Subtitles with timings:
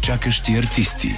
[0.00, 1.16] Чакащи артисти.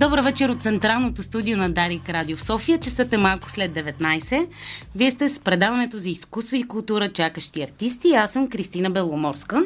[0.00, 2.78] Добър вечер от Централното студио на Дарик Радио в София.
[2.78, 4.46] Часът е малко след 19.
[4.94, 8.14] Вие сте с предаването за изкуство и култура Чакащи артисти.
[8.14, 9.62] Аз съм Кристина Беломорска.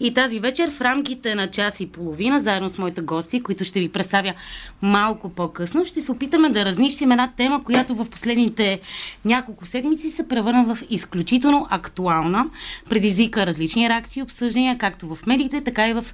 [0.00, 3.80] И тази вечер в рамките на час и половина, заедно с моите гости, които ще
[3.80, 4.34] ви представя
[4.82, 8.80] малко по-късно, ще се опитаме да разнищим една тема, която в последните
[9.24, 12.46] няколко седмици се превърна в изключително актуална,
[12.90, 16.04] предизвика различни реакции и обсъждания, както в медиите, така и в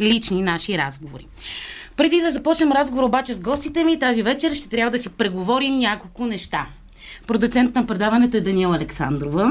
[0.00, 1.26] лични наши разговори.
[1.96, 5.78] Преди да започнем разговор обаче с гостите ми, тази вечер ще трябва да си преговорим
[5.78, 6.66] няколко неща.
[7.26, 9.50] Продуцент на предаването е Даниела Александрова.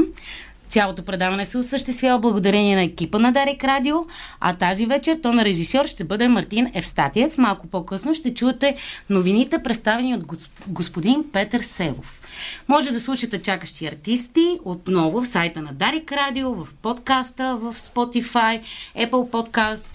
[0.68, 3.96] Цялото предаване се осъществява благодарение на екипа на Дарик Радио,
[4.40, 7.38] а тази вечер то на режисьор ще бъде Мартин Евстатиев.
[7.38, 8.76] Малко по-късно ще чуете
[9.10, 10.24] новините, представени от
[10.68, 12.22] господин Петър Севов.
[12.68, 18.62] Може да слушате чакащи артисти отново в сайта на Дарик Радио, в подкаста, в Spotify,
[18.98, 19.92] Apple Podcast,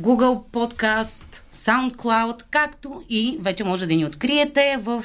[0.00, 5.04] Google Podcast, SoundCloud, както и вече може да ни откриете в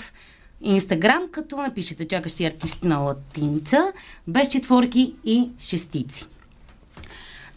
[0.62, 3.94] Инстаграм, като напишете чакащи артисти на латиница,
[4.28, 6.26] без четворки и шестици.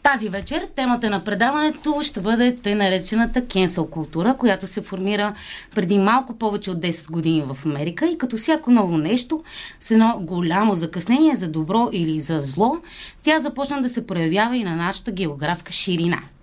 [0.02, 5.34] Тази вечер темата на предаването ще бъде те наречената кенсел култура, която се формира
[5.74, 9.42] преди малко повече от 10 години в Америка и като всяко ново нещо,
[9.80, 12.76] с едно голямо закъснение за добро или за зло,
[13.22, 16.18] тя започна да се проявява и на нашата географска ширина–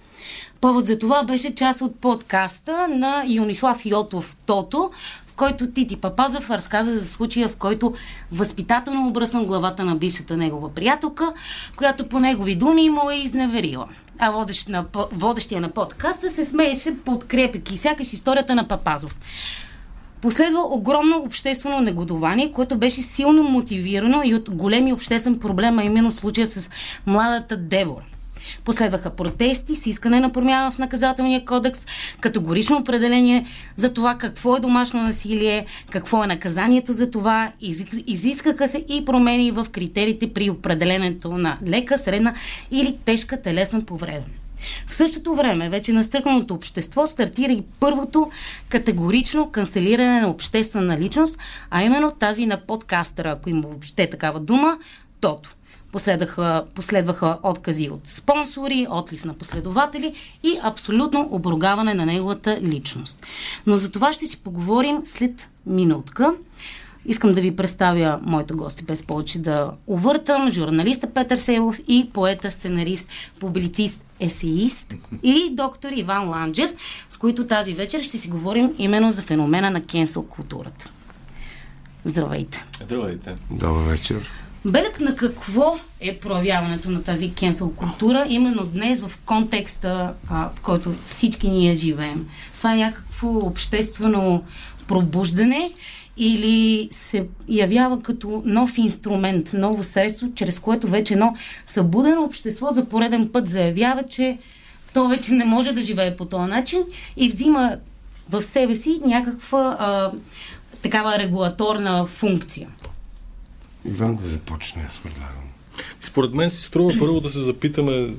[0.66, 4.92] Повод за това беше част от подкаста на Юнислав Йотов Тото,
[5.28, 7.94] в който Тити Папазов разказа за случая, в който
[8.32, 11.34] възпитателно обръсна главата на бившата негова приятелка,
[11.76, 13.88] която по негови думи му е изневерила.
[14.20, 19.18] А водещ на, водещия на подкаста се смееше, подкрепяки сякаш историята на Папазов.
[20.22, 26.12] Последва огромно обществено негодование, което беше силно мотивирано и от големи обществен проблем, а именно
[26.12, 26.70] случая с
[27.06, 28.04] младата Девора.
[28.64, 31.86] Последваха протести с искане на промяна в наказателния кодекс,
[32.20, 33.46] категорично определение
[33.76, 37.52] за това какво е домашно насилие, какво е наказанието за това.
[38.08, 42.34] Изискаха се и промени в критериите при определенето на лека, средна
[42.72, 44.26] или тежка телесна повреда.
[44.88, 48.32] В същото време вече настърканото общество стартира и първото
[48.70, 51.40] категорично канцелиране на обществена личност,
[51.70, 54.78] а именно тази на подкастера, ако има въобще такава дума,
[55.22, 55.56] Тото.
[55.96, 60.14] Последваха, последваха откази от спонсори, отлив на последователи
[60.44, 63.24] и абсолютно обругаване на неговата личност.
[63.66, 66.34] Но за това ще си поговорим след минутка.
[67.06, 70.52] Искам да ви представя моите гости без повече да увъртам.
[70.52, 76.74] Журналиста Петър Селов и поета, сценарист, публицист, есеист и доктор Иван Ланджев,
[77.10, 80.90] с които тази вечер ще си говорим именно за феномена на кенсел културата.
[82.04, 82.66] Здравейте!
[82.82, 83.36] Здравейте!
[83.52, 84.45] Добър вечер!
[84.66, 90.62] Белек на какво е проявяването на тази кенсел култура именно днес в контекста, а, в
[90.62, 92.28] който всички ние живеем?
[92.58, 94.44] Това е някакво обществено
[94.88, 95.72] пробуждане
[96.18, 102.86] или се явява като нов инструмент, ново средство, чрез което вече едно събудено общество за
[102.86, 104.38] пореден път заявява, че
[104.94, 106.84] то вече не може да живее по този начин
[107.18, 107.76] и взима
[108.30, 110.12] в себе си някаква а,
[110.82, 112.68] такава регулаторна функция.
[113.86, 115.44] Иван да започне, аз предлагам.
[116.02, 118.16] Според мен си струва първо да се запитаме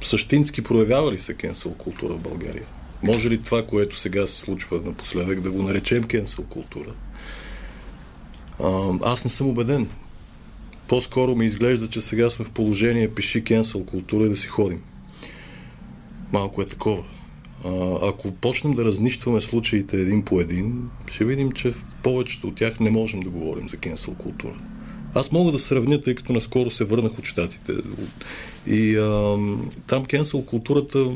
[0.00, 2.64] същински проявява ли се кенсел култура в България?
[3.02, 6.90] Може ли това, което сега се случва напоследък, да го наречем кенсел култура?
[9.02, 9.88] Аз не съм убеден.
[10.88, 14.82] По-скоро ми изглежда, че сега сме в положение пиши кенсел култура и да си ходим.
[16.32, 17.04] Малко е такова.
[17.64, 22.54] А, ако почнем да разнищваме случаите един по един, ще видим, че в повечето от
[22.54, 24.58] тях не можем да говорим за кенсел култура.
[25.14, 27.72] Аз мога да сравня, тъй като наскоро се върнах от щатите.
[28.66, 29.36] И а,
[29.86, 31.06] там кенсел културата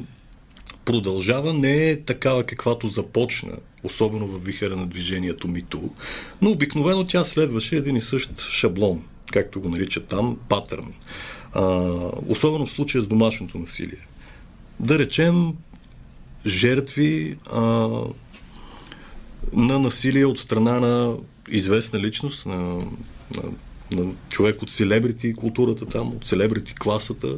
[0.84, 3.52] продължава, не е такава каквато започна,
[3.82, 5.90] особено в вихара на движението Мито,
[6.42, 9.02] но обикновено тя следваше един и същ шаблон,
[9.32, 10.92] както го наричат там, патърн.
[11.52, 11.62] А,
[12.28, 14.06] особено в случая с домашното насилие.
[14.80, 15.52] Да речем,
[16.46, 17.60] жертви а,
[19.52, 21.16] на насилие от страна на
[21.50, 22.86] известна личност, на
[23.36, 23.42] на
[24.28, 27.36] човек от селебрити културата там, от селебрити класата,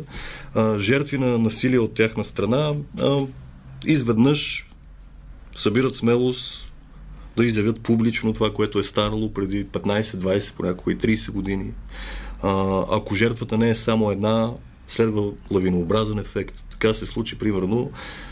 [0.54, 3.20] а, жертви на насилие от тяхна страна, а,
[3.86, 4.70] изведнъж
[5.56, 6.72] събират смелост
[7.36, 11.72] да изявят публично това, което е станало преди 15, 20, понякога и 30 години.
[12.42, 14.52] А, ако жертвата не е само една,
[14.86, 16.66] следва лавинообразен ефект.
[16.70, 17.90] Така се случи, примерно,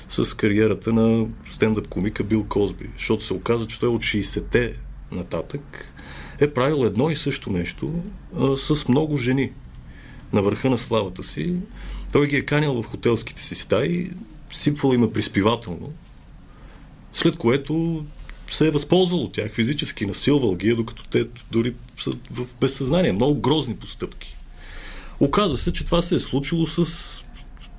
[0.09, 4.81] с кариерата на стендъп комика Бил Козби, защото се оказа, че той от 60-те
[5.13, 5.94] нататък
[6.41, 7.93] е правил едно и също нещо
[8.39, 9.53] а, с много жени
[10.33, 11.55] на върха на славата си.
[12.13, 14.11] Той ги е канял в хотелските си стаи,
[14.53, 15.93] сипвал има приспивателно,
[17.13, 18.05] след което
[18.51, 23.13] се е възползвал от тях, физически насилвал ги, докато те дори са в безсъзнание.
[23.13, 24.37] Много грозни постъпки.
[25.21, 27.25] Оказва се, че това се е случило с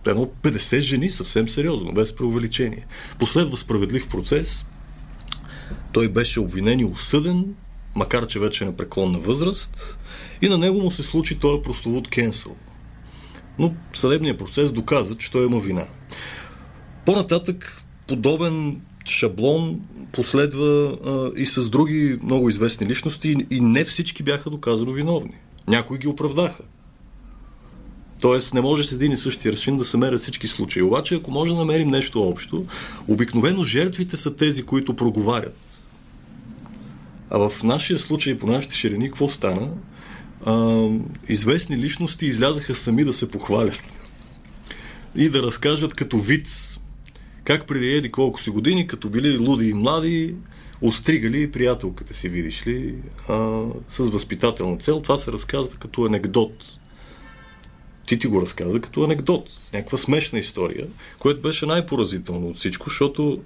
[0.07, 2.86] едно 50 жени, съвсем сериозно, без преувеличение.
[3.19, 4.66] Последва справедлив процес.
[5.92, 7.56] Той беше обвинен и осъден,
[7.95, 9.97] макар че вече е на преклонна възраст,
[10.42, 12.56] и на него му се случи този простовод кенсъл.
[13.59, 15.86] Но съдебният процес доказа, че той има вина.
[17.06, 19.80] По-нататък подобен шаблон
[20.12, 25.38] последва а, и с други много известни личности и не всички бяха доказано виновни.
[25.68, 26.63] Някои ги оправдаха.
[28.21, 30.81] Тоест не може с един и същия аршин да се мерят всички случаи.
[30.81, 32.65] Обаче, ако може да намерим нещо общо,
[33.07, 35.85] обикновено жертвите са тези, които проговарят.
[37.30, 39.69] А в нашия случай, по нашите ширини, какво стана?
[40.45, 40.88] А,
[41.30, 43.83] известни личности излязаха сами да се похвалят
[45.16, 46.80] и да разкажат като виц
[47.45, 50.36] как преди еди колко си години, като били луди и млади,
[50.81, 52.95] остригали приятелката си, видиш ли,
[53.30, 55.01] а, с възпитателна цел.
[55.01, 56.80] Това се разказва като анекдот.
[58.07, 59.50] Ти ти го разказа като анекдот.
[59.74, 60.88] Някаква смешна история,
[61.19, 63.42] което беше най-поразително от всичко, защото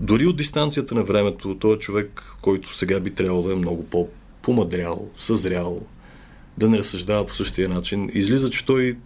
[0.00, 5.10] дори от дистанцията на времето, този човек, който сега би трябвало да е много по-помадрял,
[5.16, 5.86] съзрял,
[6.58, 8.96] да не разсъждава по същия начин, излиза, че той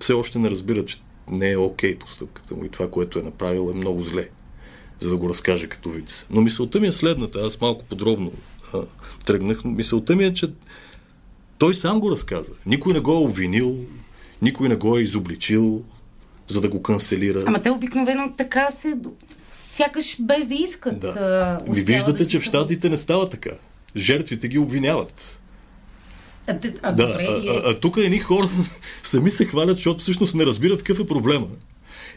[0.00, 3.22] все още не разбира, че не е окей okay постъпката му и това, което е
[3.22, 4.28] направил е много зле,
[5.00, 6.26] за да го разкаже като вид.
[6.30, 8.32] Но мисълта ми е следната, аз малко подробно
[8.74, 8.82] а,
[9.26, 10.52] тръгнах, мисълта ми е, че
[11.58, 12.52] той сам го разказа.
[12.66, 13.78] Никой не го е обвинил,
[14.42, 15.84] никой не го е изобличил,
[16.52, 17.42] за да го канцелира.
[17.46, 18.94] Ама те обикновено така се,
[19.48, 21.00] сякаш без да искат.
[21.00, 21.58] Да.
[21.68, 23.50] Ми виждате, да че в Штатите не става така.
[23.96, 25.42] Жертвите ги обвиняват.
[26.46, 28.48] А, а, да, добре, а, а, а тук едни хора
[29.02, 31.46] сами се хвалят, защото всъщност не разбират какъв е проблема.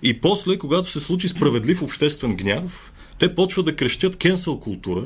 [0.04, 5.04] И после, когато се случи справедлив обществен гняв, те почват да крещят кенсел култура.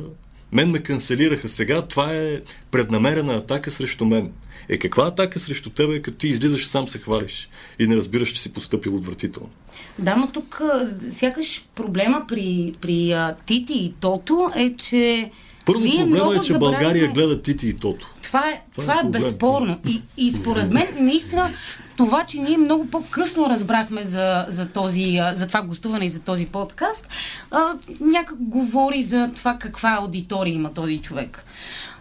[0.52, 2.42] Мен ме канцелираха сега, това е
[2.72, 4.32] преднамерена атака срещу мен.
[4.70, 7.50] Е, каква атака срещу тебе, като ти излизаш сам се хвалиш
[7.80, 9.50] и не разбираш, че си поступил отвратително?
[10.00, 10.62] Да, но тук
[11.10, 15.32] сякаш проблема при, при а, Тити и Тото е, че
[15.66, 16.60] първо проблема е, че забравяме...
[16.60, 18.14] България гледа Тити и Тото.
[18.24, 19.80] Това е, това, това е, е безспорно.
[19.88, 21.50] И, и според мен, наистина,
[21.98, 26.46] това, че ние много по-късно разбрахме за, за, този, за това гостуване и за този
[26.46, 27.08] подкаст,
[27.52, 31.46] а, някак говори за това каква аудитория има този човек.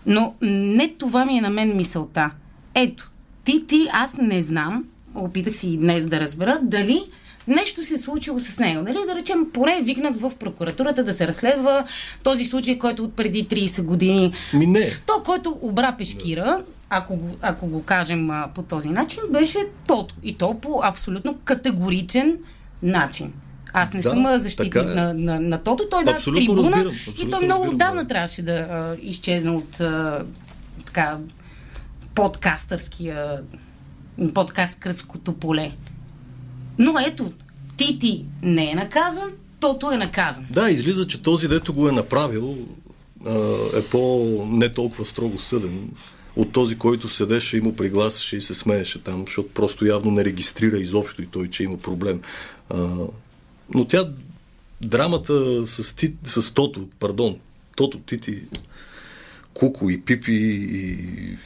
[0.06, 2.30] Но не това ми е на мен мисълта.
[2.74, 3.10] Ето,
[3.44, 4.84] ти, ти, аз не знам,
[5.14, 7.02] опитах си и днес да разбера, дали
[7.46, 8.82] нещо се е случило с него.
[8.82, 8.96] Нали?
[9.08, 11.84] Да речем, поне е викнат в прокуратурата да се разследва
[12.22, 14.32] този случай, който от преди 30 години.
[14.54, 14.90] Ми не.
[15.06, 20.14] То, който обра пешкира, ако го, ако го кажем а, по този начин, беше тото.
[20.22, 22.36] И то по абсолютно категоричен
[22.82, 23.32] начин.
[23.72, 24.82] Аз не да, съм защитник е.
[24.82, 25.88] на, на, на Тото.
[25.90, 26.92] Той да трибуна разбирам,
[27.22, 28.08] и той много отдавна да.
[28.08, 30.24] трябваше да а, изчезне от а,
[30.86, 31.18] така
[32.18, 33.42] подкастърския
[34.34, 35.72] подкасткърското поле.
[36.78, 37.32] Но ето,
[37.76, 39.30] Тити не е наказан,
[39.60, 40.46] Тото е наказан.
[40.50, 42.58] Да, излиза, че този, дето го е направил,
[43.76, 45.90] е по не толкова строго съден
[46.36, 50.24] от този, който седеше и му пригласеше и се смееше там, защото просто явно не
[50.24, 52.20] регистрира изобщо и той, че има проблем.
[53.74, 54.08] но тя,
[54.80, 57.36] драмата с, ти, с Тото, пардон,
[57.76, 58.42] Тото, Тити,
[59.54, 61.38] Куко и Пипи и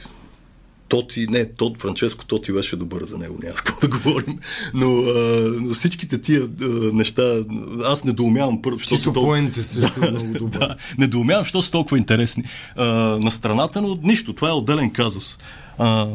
[0.93, 4.39] Тоти, не, Тот, Франческо Тоти беше добър за него, няма какво да говорим.
[4.73, 7.43] Но а, всичките тия а, неща,
[7.85, 9.51] аз недоумявам първо, що са толкова...
[9.53, 10.59] също да, много добър.
[10.59, 12.43] Да, недоумявам, що са толкова интересни.
[12.75, 12.85] А,
[13.19, 15.37] на страната, но нищо, това е отделен казус.
[15.77, 16.07] А,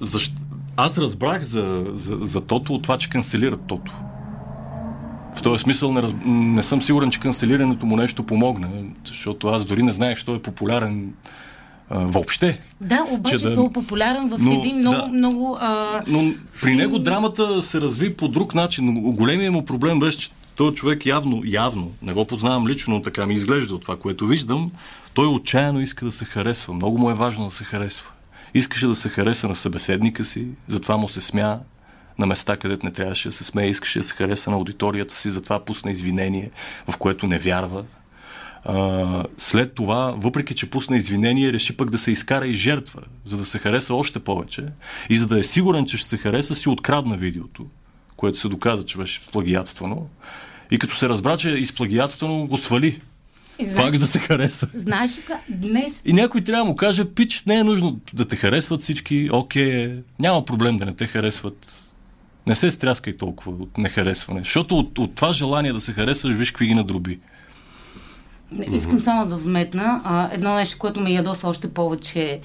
[0.00, 0.32] защ...
[0.76, 3.92] Аз разбрах за, за, за Тото от това, че канцелират Тото.
[5.36, 6.12] В този смисъл не, раз...
[6.26, 8.68] не съм сигурен, че канцелирането му нещо помогне,
[9.06, 11.12] защото аз дори не знаех, що е популярен
[11.90, 12.58] въобще.
[12.80, 13.52] Да, обаче да...
[13.52, 15.58] е популярен в но, един много, да, много...
[15.60, 16.02] А...
[16.06, 18.94] Но при него драмата се разви по друг начин.
[18.94, 23.26] Големият му проблем беше, че този човек явно, явно, не го познавам лично, но така
[23.26, 24.70] ми изглежда от това, което виждам,
[25.14, 26.74] той отчаяно иска да се харесва.
[26.74, 28.10] Много му е важно да се харесва.
[28.54, 31.58] Искаше да се хареса на събеседника си, затова му се смя
[32.18, 35.30] на места, където не трябваше да се смее, искаше да се хареса на аудиторията си,
[35.30, 36.50] затова пусна извинение,
[36.88, 37.84] в което не вярва.
[38.68, 43.36] А, след това, въпреки че пусна извинение, реши пък да се изкара и жертва, за
[43.36, 44.64] да се хареса още повече.
[45.10, 47.66] И за да е сигурен, че ще се хареса, си открадна видеото,
[48.16, 50.06] което се доказа, че беше плагиатствано.
[50.70, 53.00] И като се разбра, че е изплагиатствано, го свали.
[53.58, 54.68] И знаеш- Пак да се хареса.
[54.74, 58.36] Знаеш ли, днес И някой трябва да му каже, пич, не е нужно да те
[58.36, 61.88] харесват всички, окей, няма проблем да не те харесват.
[62.46, 66.50] Не се стряскай толкова от нехаресване, защото от, от това желание да се харесаш, виж
[66.50, 67.18] какви ги надроби.
[68.72, 72.40] Искам само да вметна а, едно нещо, което ме ядоса още повече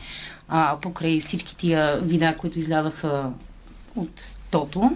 [0.50, 3.30] а, покрай всички тия видеа, които излядаха
[3.96, 4.92] от Тото.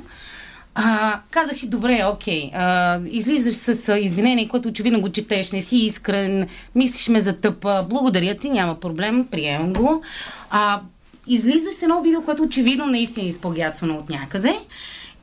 [0.76, 5.62] А, казах си, добре, окей, а, излизаш с а, извинение, което очевидно го четеш, не
[5.62, 10.02] си искрен, мислиш ме за тъпа, благодаря ти, няма проблем, приемам го.
[10.50, 10.82] А,
[11.28, 14.56] излизаш с едно видео, което очевидно наистина е изплагясвано от някъде.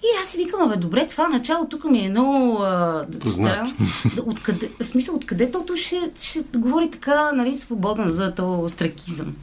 [0.02, 3.73] И аз си викам, абе, добре, това начало тук ми е много а, Познато.
[4.26, 9.35] Откъде, в смисъл, откъде тото ще, ще говори така, нали, свободно за то стракизъм?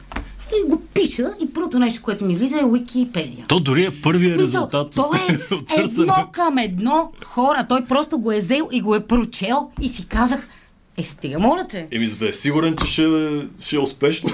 [0.52, 3.44] И го пиша и първото нещо, което ми излиза е Википедия.
[3.48, 5.38] То дори е първият Смисъл, резултат то е
[6.00, 7.66] едно към едно хора.
[7.68, 10.48] Той просто го е взел и го е прочел и си казах,
[11.00, 11.86] е, стига, моля те.
[11.92, 13.06] Еми, за да е сигурен, че ще,
[13.60, 14.30] ще е успешно.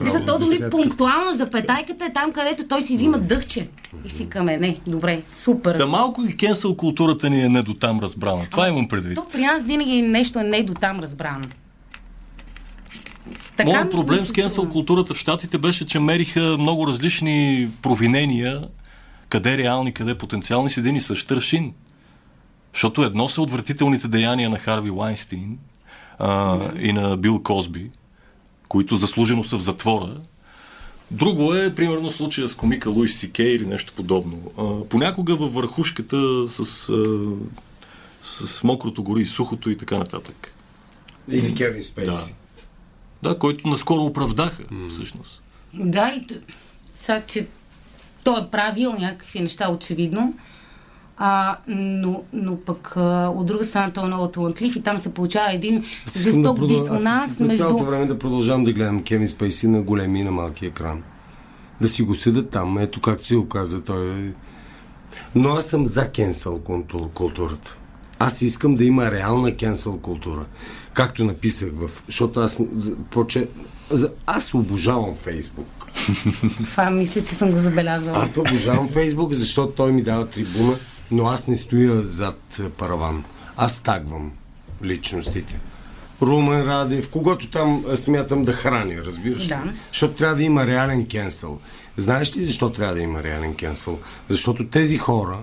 [0.00, 3.68] За то дори пунктуално запетайката е там, където той си взима дъхче.
[4.04, 5.76] И си каме, не, добре, супер.
[5.76, 8.46] Та малко и кенсъл културата ни е не до там разбрана.
[8.50, 9.14] Това имам предвид.
[9.14, 11.44] То при нас винаги нещо е не до там разбрано.
[13.64, 18.68] Моят проблем с кенсъл културата в Штатите беше, че мериха много различни провинения,
[19.28, 21.72] къде реални, къде потенциални с един и същ аршин.
[22.74, 25.58] Защото едно са отвратителните деяния на Харви Лайнстин
[26.18, 27.90] а, и на Бил Козби,
[28.68, 30.20] които заслужено са в затвора.
[31.10, 34.52] Друго е, примерно, случая с комика Луис Си Кей или нещо подобно.
[34.58, 37.28] А, понякога във върхушката с, а,
[38.22, 40.54] с мокрото гори, сухото и така нататък.
[41.30, 42.34] Или Кевин Спейси.
[43.22, 43.28] Да.
[43.28, 45.42] Да, който наскоро оправдаха, всъщност.
[45.74, 46.26] Да, и
[46.94, 47.46] сега, че
[48.24, 50.34] той е правил някакви неща, очевидно.
[51.20, 55.14] А, но, но пък а, от друга страна той е много талантлив и там се
[55.14, 55.84] получава един
[56.16, 57.56] жесток продъл- дисонанс аз между...
[57.64, 61.02] цялото време да продължавам да гледам Кевин Спейси на големи и на малки екран.
[61.80, 64.32] Да си го седат там, ето както си го каза, той е...
[65.34, 67.76] Но аз съм за кенсъл култур- културата.
[68.18, 70.44] Аз искам да има реална кенсъл култура.
[70.92, 71.90] Както написах в...
[72.06, 72.58] Защото аз...
[73.10, 73.48] Поче...
[74.26, 75.86] Аз обожавам Фейсбук.
[76.64, 78.18] Това мисля, че съм го забелязала.
[78.18, 80.74] Аз обожавам Фейсбук, защото той ми дава трибуна,
[81.10, 83.24] но аз не стоя зад параван.
[83.56, 84.32] Аз тагвам
[84.82, 85.60] личностите.
[86.22, 89.48] Румен Радев, когато там е, смятам да храня, разбираш ли?
[89.48, 89.72] Да.
[89.88, 91.58] Защото трябва да има реален кенсъл.
[91.96, 93.98] Знаеш ли защо трябва да има реален кенсъл?
[94.28, 95.38] Защото тези хора,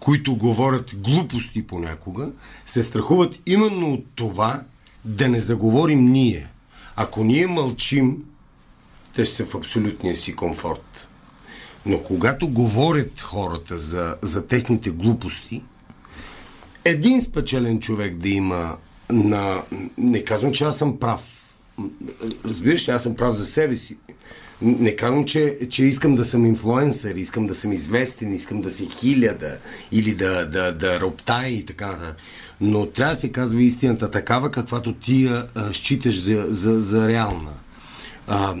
[0.00, 2.28] които говорят глупости понякога,
[2.66, 4.62] се страхуват именно от това
[5.04, 6.48] да не заговорим ние.
[6.96, 8.24] Ако ние мълчим,
[9.14, 11.09] те ще са в абсолютния си комфорт.
[11.86, 15.62] Но когато говорят хората за, за техните глупости,
[16.84, 18.76] един спечелен човек да има
[19.10, 19.62] на...
[19.98, 21.20] Не казвам, че аз съм прав.
[22.44, 23.96] Разбираш аз съм прав за себе си.
[24.62, 28.86] Не казвам, че, че искам да съм инфлуенсър, искам да съм известен, искам да се
[28.86, 29.58] хиля да,
[29.92, 32.16] или да, да, да роптая и така нататък.
[32.60, 37.52] Но трябва да се казва истината такава, каквато ти я считаш за, за, за реална.
[38.26, 38.54] А,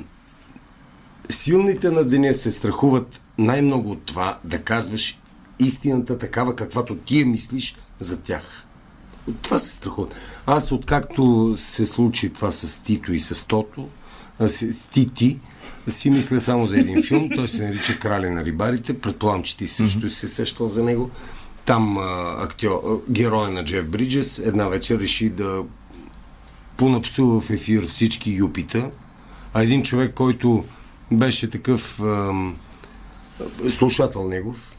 [1.32, 5.18] силните на деня се страхуват най-много от това да казваш
[5.58, 8.66] истината такава, каквато ти я мислиш за тях.
[9.28, 10.14] От това се страхуват.
[10.46, 13.88] Аз, откакто се случи това с Тито и с Тото,
[14.92, 15.38] Тити,
[15.88, 17.28] си мисля само за един филм.
[17.36, 19.00] Той се нарича Краля на рибарите.
[19.00, 21.10] Предполагам, че ти също си се сещал за него.
[21.64, 21.98] Там
[22.38, 25.62] актьор, героя на Джеф Бриджес една вечер реши да
[26.76, 28.90] понапсува в ефир всички юпита,
[29.54, 30.64] а един човек, който
[31.12, 32.56] беше такъв ам,
[33.68, 34.76] слушател негов,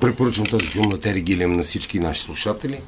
[0.00, 2.80] препоръчвам този филм на Тери Гилем на всички наши слушатели,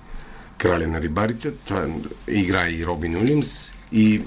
[0.58, 1.86] Краля на рибарите, това
[2.28, 4.20] играе и Робин Уилямс и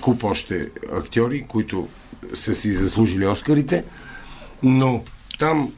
[0.00, 1.88] куп още актьори, които
[2.34, 3.84] са си заслужили Оскарите,
[4.62, 5.04] но
[5.38, 5.72] там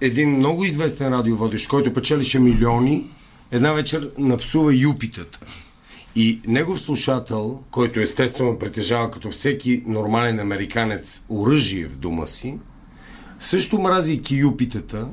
[0.00, 3.10] един много известен радиоводещ, който печелише милиони,
[3.50, 5.40] една вечер напсува юпитата.
[6.16, 12.58] И негов слушател, който естествено притежава като всеки нормален американец оръжие в дома си,
[13.40, 15.06] също мразейки юпитата,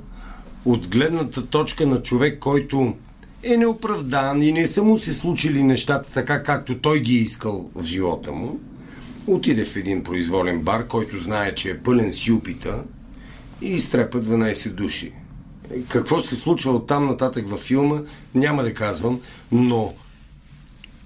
[0.66, 2.96] от гледната точка на човек, който
[3.44, 7.70] е неоправдан и не са му се случили нещата така, както той ги е искал
[7.76, 8.60] в живота му,
[9.28, 12.84] отиде в един произволен бар, който знае, че е пълен с юпита
[13.62, 15.14] и изтрепа 12 души.
[15.88, 18.02] Какво се случва от там нататък във филма,
[18.36, 19.20] няма да казвам,
[19.52, 19.94] но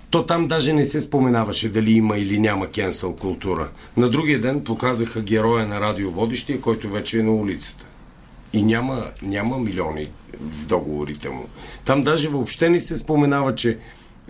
[0.10, 3.70] то там даже не се споменаваше дали има или няма кенсъл култура.
[3.98, 7.88] На другия ден показаха героя на радиоводещия, който вече е на улицата.
[8.54, 10.10] И няма, няма милиони
[10.40, 11.50] в договорите му.
[11.86, 13.78] Там даже въобще не се споменава, че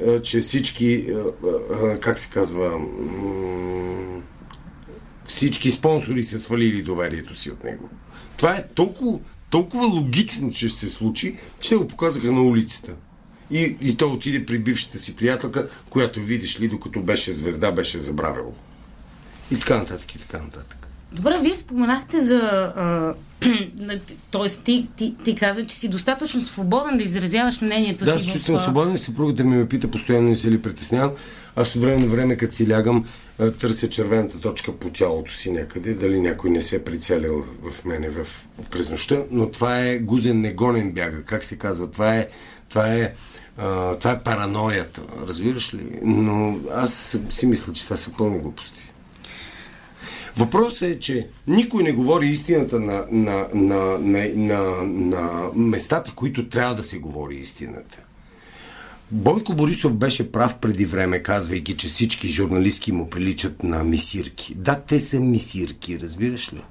[0.08, 2.72] а, че всички, а, а, как се казва,
[5.26, 7.90] всички спонсори са свалили доверието си от него.
[8.38, 12.96] Това е толкова, толкова логично, че се случи, че го показаха на улицата.
[13.52, 18.00] И, и той отиде при бившата си приятелка, която видиш ли, докато беше звезда, беше
[18.00, 18.54] забравил.
[19.52, 20.88] И така нататък, и така нататък.
[21.12, 22.74] Добре, вие споменахте за...
[24.32, 28.26] Тоест, ти, ти, ти каза, че си достатъчно свободен да изразяваш мнението да, си.
[28.26, 28.98] Да, чувствам свободен.
[28.98, 31.12] Съпругата ми ме пита постоянно не се ли притеснявам.
[31.56, 33.06] Аз от време на време, като си лягам,
[33.60, 38.10] търся червената точка по тялото си някъде, дали някой не се е прицелил в мене
[38.10, 38.28] в,
[38.72, 41.92] през нощта, но това е гузен негонен бяга, как се казва.
[41.92, 42.28] Това е,
[42.70, 43.14] това е,
[43.58, 46.00] а, това е параноята, разбираш ли?
[46.04, 48.82] Но аз си мисля, че това са пълни глупости.
[50.38, 56.50] Въпросът е, че никой не говори истината на, на, на, на, на, на местата, които
[56.50, 58.00] трябва да се говори истината.
[59.12, 64.56] Бойко Борисов беше прав преди време, казвайки, че всички журналистки му приличат на мисирки.
[64.56, 66.62] Да, те са мисирки, разбираш ли?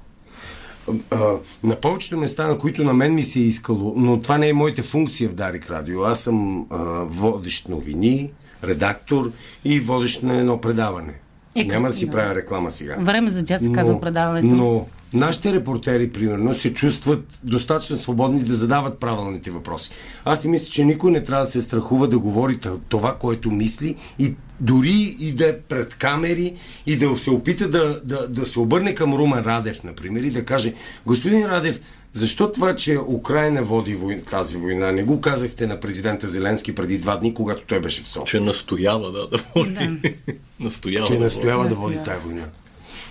[1.11, 4.49] А, на повечето места, на които на мен ми се е искало, но това не
[4.49, 6.03] е моите функция в Дарик Радио.
[6.03, 8.31] Аз съм а, водещ новини,
[8.63, 9.31] редактор
[9.65, 11.13] и водещ на едно предаване.
[11.55, 12.95] Е, Няма да си правя реклама сега.
[12.99, 14.55] Време за джаз се казва предаването.
[14.55, 19.91] Но нашите репортери, примерно, се чувстват достатъчно свободни да задават правилните въпроси.
[20.25, 22.57] Аз си мисля, че никой не трябва да се страхува да говори
[22.89, 26.53] това, което мисли и дори и да е пред камери
[26.85, 30.45] и да се опита да, да, да се обърне към Румен Радев, например, и да
[30.45, 30.73] каже,
[31.05, 31.81] господин Радев,
[32.13, 36.97] защо това, че Украина води война, тази война, не го казахте на президента Зеленски преди
[36.97, 38.25] два дни, когато той беше в София?
[38.25, 39.73] Че настоява да, да води.
[39.73, 40.09] Да.
[40.59, 42.49] настоява, че да настоява да води тази война.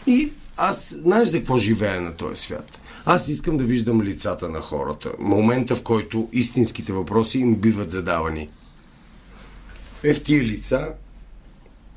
[0.06, 2.80] И аз, знаеш за какво живея на този свят?
[3.06, 5.12] Аз искам да виждам лицата на хората.
[5.18, 8.48] Момента, в който истинските въпроси им биват задавани.
[10.02, 10.88] Е в тия лица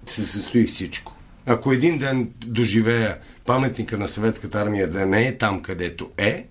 [0.05, 1.13] се състои всичко.
[1.45, 6.47] Ако един ден доживея паметника на съветската армия да не е там, където е,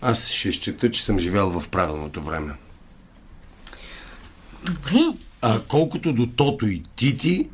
[0.00, 2.52] аз ще счета, че съм живял в правилното време.
[4.64, 5.00] Добре.
[5.42, 7.48] А колкото до Тото и Тити,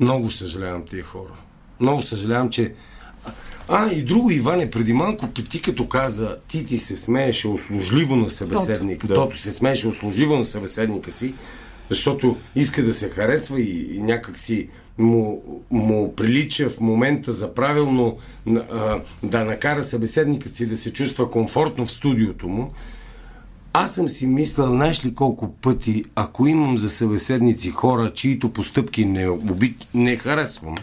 [0.00, 1.32] много съжалявам тия хора.
[1.80, 2.72] Много съжалявам, че...
[3.68, 9.06] А, и друго, Иване, преди малко ти като каза, Тити се смееше услужливо на събеседника.
[9.06, 9.20] Тото.
[9.20, 11.34] Тото се смееше услужливо на събеседника си,
[11.90, 17.54] защото иска да се харесва и, и някак си му, му прилича в момента за
[17.54, 18.16] правилно
[18.48, 22.72] а, да накара събеседника си да се чувства комфортно в студиото му,
[23.72, 29.04] аз съм си мислил, знаеш ли колко пъти, ако имам за събеседници хора, чието постъпки
[29.04, 30.74] не, оби, не харесвам,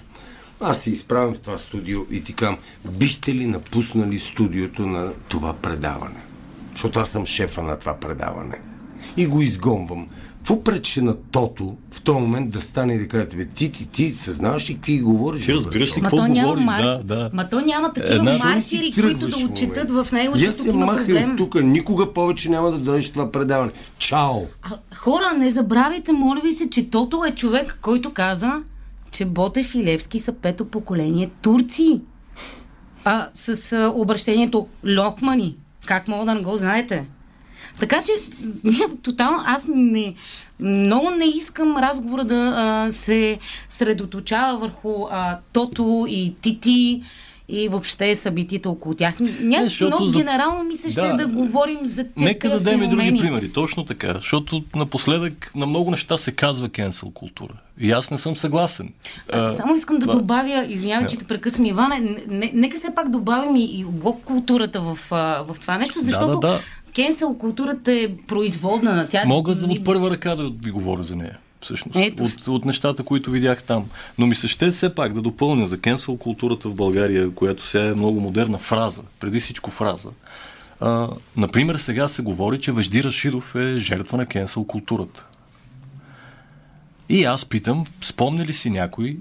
[0.62, 2.58] аз се изправям в това студио и ти кам,
[2.92, 6.22] бихте ли напуснали студиото на това предаване?
[6.72, 8.62] Защото аз съм шефа на това предаване.
[9.18, 10.08] И го изгонвам.
[10.38, 13.86] Какво пречеше на Тото в този момент да стане и да каже тебе, ти, ти,
[13.86, 15.46] ти съзнаваш ли какви говориш?
[15.46, 16.66] Ти разбираш ли какво говориш?
[16.66, 16.82] Мар...
[16.82, 17.30] Да, да.
[17.34, 18.38] Ма то няма такива Една...
[18.44, 21.32] маркери, които да отчетат в него, че тук има проблем.
[21.32, 23.72] от тук, никога повече няма да дойдеш това предаване.
[23.98, 24.42] Чао!
[24.62, 28.64] А, хора, не забравяйте, моля ви се, че Тото е човек, който каза,
[29.18, 32.02] че Ботев и Левски са пето поколение турци.
[33.04, 35.58] А с а, обращението Локмани.
[35.86, 37.06] Как мога да не го знаете?
[37.80, 38.12] Така че,
[39.04, 40.16] тотално, аз не,
[40.60, 47.04] много не искам разговора да а, се средоточава върху а, Тото и Тити
[47.50, 49.20] и въобще събитията около тях.
[49.20, 49.30] Ня...
[49.42, 50.20] Не, но за...
[50.20, 53.52] генерално ми се ще да, да говорим за тези Нека да дадем и други примери.
[53.52, 54.14] Точно така.
[54.14, 57.54] Защото напоследък на много неща се казва cancel култура.
[57.80, 58.94] И аз не съм съгласен.
[59.34, 60.14] А, само искам това...
[60.14, 62.18] да добавя, извинявай, че те прекъсвам, Иване,
[62.54, 66.48] нека все пак добавим и, и блок културата в, в това нещо, защото да, да,
[66.48, 66.60] да.
[66.96, 69.08] Кенсел културата е производна.
[69.10, 69.24] Тя...
[69.26, 71.38] Мога за от първа ръка да ви говоря за нея.
[71.68, 72.24] Всъщност, Ето.
[72.24, 73.86] от, от нещата, които видях там.
[74.18, 77.86] Но ми се ще все пак да допълня за кенсел културата в България, която сега
[77.86, 80.10] е много модерна фраза, преди всичко фраза.
[80.80, 85.26] А, например, сега се говори, че Вежди Рашидов е жертва на кенсел културата.
[87.10, 89.18] И аз питам, спомня ли си някой,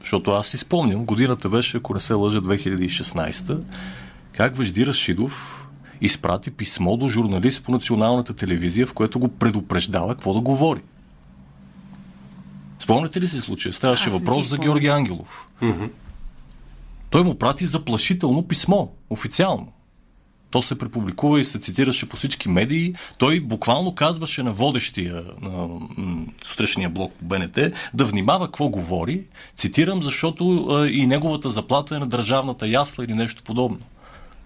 [0.00, 3.58] защото аз си спомням, годината беше, ако не се лъжа, 2016,
[4.32, 5.66] как Вежди Рашидов
[6.00, 10.80] изпрати писмо до журналист по националната телевизия, в което го предупреждава какво да говори.
[12.86, 13.72] Спомняте ли си случая?
[13.72, 15.48] Ставаше въпрос за Георги Ангелов.
[15.62, 15.90] Mm-hmm.
[17.10, 19.72] Той му прати заплашително писмо, официално.
[20.50, 22.94] То се препубликува и се цитираше по всички медии.
[23.18, 25.68] Той буквално казваше на водещия на
[26.44, 27.58] сутрешния блок по БНТ
[27.94, 29.26] да внимава какво говори.
[29.56, 33.78] Цитирам, защото а, и неговата заплата е на държавната ясла или нещо подобно.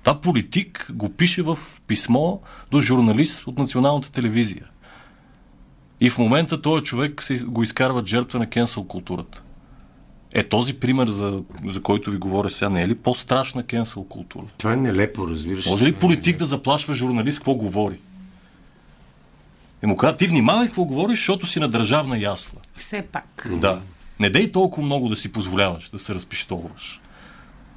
[0.02, 2.38] Това политик го пише в писмо
[2.70, 4.66] до журналист от националната телевизия.
[6.00, 9.42] И в момента този човек се, го изкарват жертва на кенсъл културата.
[10.34, 14.44] Е, този пример, за, за който ви говоря сега, не е ли по-страшна кенсъл култура?
[14.58, 15.66] Това е нелепо, разбираш.
[15.66, 17.98] Може ли политик да заплашва журналист какво говори?
[19.82, 22.58] И му казва, ти внимавай какво говориш, защото си на държавна ясла.
[22.76, 23.48] Все пак.
[23.50, 23.80] Да.
[24.20, 27.00] Не дей толкова много да си позволяваш да се разпиштоваш.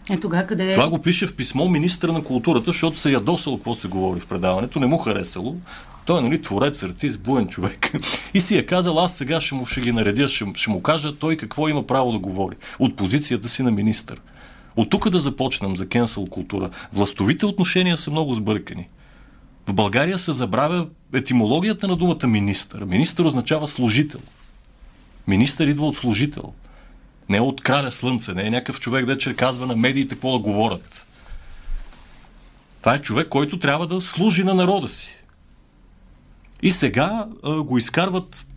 [0.10, 0.74] Е, тогава къде е?
[0.74, 4.28] Това го пише в писмо министър на културата, защото се ядосал какво се говори в
[4.28, 5.56] предаването, не му харесало.
[6.06, 7.94] Той е нали, творец, артист, буен човек.
[8.34, 11.16] И си е казал, аз сега ще му ще ги наредя, ще, ще му кажа
[11.16, 12.56] той какво има право да говори.
[12.80, 14.22] От позицията си на министър.
[14.76, 16.70] От тук да започнем за кенсъл култура.
[16.94, 18.88] Властовите отношения са много сбъркани.
[19.68, 22.86] В България се забравя етимологията на думата министър.
[22.86, 24.20] Министър означава служител.
[25.28, 26.54] Министър идва от служител.
[27.30, 30.40] Не е от краля слънце, не е някакъв човек, да казва на медиите какво да
[30.40, 31.08] говорят.
[32.80, 35.23] Това е човек, който трябва да служи на народа си.
[36.64, 38.48] И сега а, го изкарват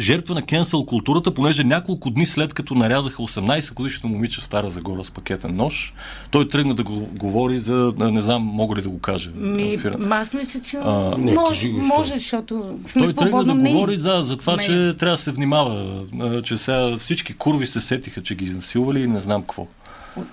[0.00, 4.70] жертва на кенсъл културата, понеже няколко дни след като нарязаха 18 годишното момиче в Стара
[4.70, 5.94] Загора с пакетен нож,
[6.30, 9.30] той тръгна да го говори за, не знам, мога ли да го кажа.
[9.30, 9.78] Ми,
[10.10, 12.18] аз мисля, че А, не, може, кажи го, може, що?
[12.18, 13.72] защото сме Той тръгна да мнение.
[13.72, 16.04] говори за, за това, Ме- че трябва да се внимава,
[16.42, 19.66] че сега всички курви се сетиха, че ги изнасилвали и не знам какво.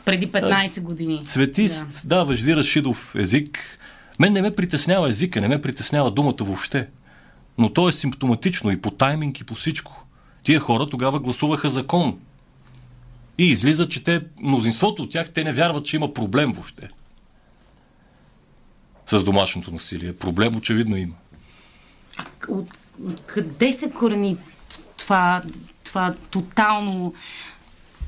[0.06, 1.22] Преди 15 години.
[1.26, 3.80] Цветист, да, да Вежди Рашидов език.
[4.20, 6.88] Мен не ме притеснява езика, не ме притеснява думата въобще.
[7.58, 10.06] Но то е симптоматично и по тайминг, и по всичко.
[10.44, 12.20] Тия хора тогава гласуваха закон.
[13.38, 16.90] И излиза, че те, мнозинството от тях, те не вярват, че има проблем въобще.
[19.08, 20.14] С домашното насилие.
[20.14, 21.16] Проблем очевидно има.
[22.50, 22.78] От,
[23.26, 24.38] къде се корени
[24.98, 25.42] това,
[25.84, 27.14] това тотално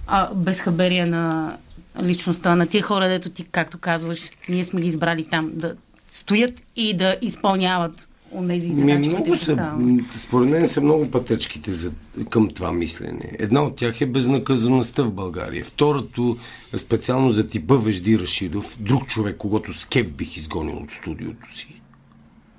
[0.07, 1.57] а, безхаберие на
[2.01, 5.75] личността на тия хора, дето ти, както казваш, ние сме ги избрали там да
[6.09, 9.75] стоят и да изпълняват онези задачи, много които са,
[10.09, 11.91] според мен са много пътечките за,
[12.29, 13.31] към това мислене.
[13.39, 15.65] Една от тях е безнаказаността в България.
[15.65, 16.37] Второто,
[16.77, 21.81] специално за типа Вежди Рашидов, друг човек, когато с кев бих изгонил от студиото си.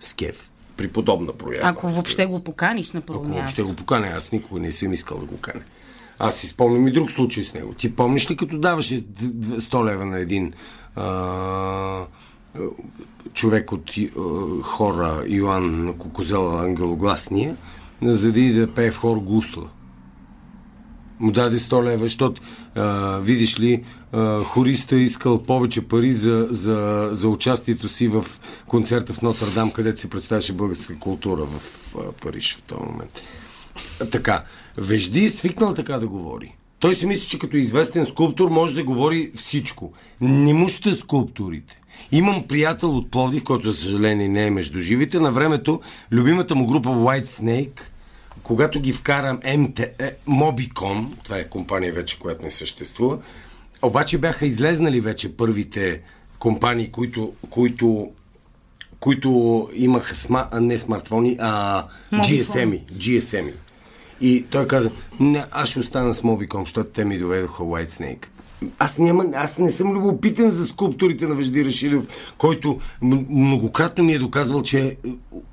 [0.01, 0.51] С кев.
[0.77, 1.69] При подобна проява.
[1.69, 5.19] Ако въобще го поканиш на първо Ако въобще го поканя, аз никога не съм искал
[5.19, 5.63] да го каня.
[6.19, 7.73] Аз си спомням и друг случай с него.
[7.73, 10.53] Ти помниш ли като даваше д- д- 100 лева на един
[10.97, 12.07] а,
[13.35, 14.11] човек от а,
[14.63, 17.57] хора Йоан Кокозела Ангелогласния,
[18.03, 19.69] за да иде да пее в хор гусла?
[21.21, 22.43] му даде 100 лева, защото
[22.75, 28.25] а, видиш ли, а, хориста е искал повече пари за, за, за участието си в
[28.67, 31.61] концерта в Нотр-Дам, където се представяше българска култура в
[31.99, 33.23] а, Париж в този момент.
[34.11, 34.45] Така,
[34.77, 36.57] Вежди е свикнал така да говори.
[36.79, 39.93] Той си мисли, че като известен скулптор може да говори всичко.
[40.21, 41.80] Не му ще скулптурите.
[42.13, 45.19] Имам приятел от Пловдив, който за съжаление не е между живите.
[45.19, 45.81] На времето
[46.13, 47.81] любимата му група White Snake
[48.43, 49.95] когато ги вкарам МТ, е,
[50.29, 53.19] Mobicom, това е компания вече, която не съществува,
[53.83, 56.01] обаче бяха излезнали вече първите
[56.39, 58.11] компании, които, които,
[59.01, 62.83] които имаха сма, а не смартфони, а GSM-и.
[62.99, 63.55] GSM-и.
[64.21, 68.27] И той каза, не, аз ще остана с Mobicom, защото те ми доведоха White Snake.
[68.79, 72.07] Аз, няма, аз не съм любопитен за скулптурите на Вежди Рашидов,
[72.39, 74.97] който м- многократно ми е доказвал, че е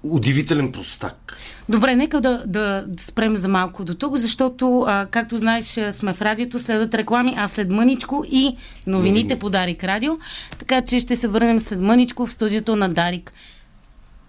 [0.03, 1.37] удивителен простак.
[1.69, 6.21] Добре, нека да, да спрем за малко до тук, защото, а, както знаеш, сме в
[6.21, 10.13] радиото, следват реклами, а след мъничко и новините по Дарик Радио.
[10.59, 13.33] Така че ще се върнем след мъничко в студиото на Дарик.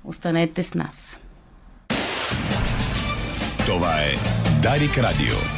[0.05, 1.19] Останете с нас.
[3.67, 4.15] Това е
[4.63, 5.58] Дарик Радио.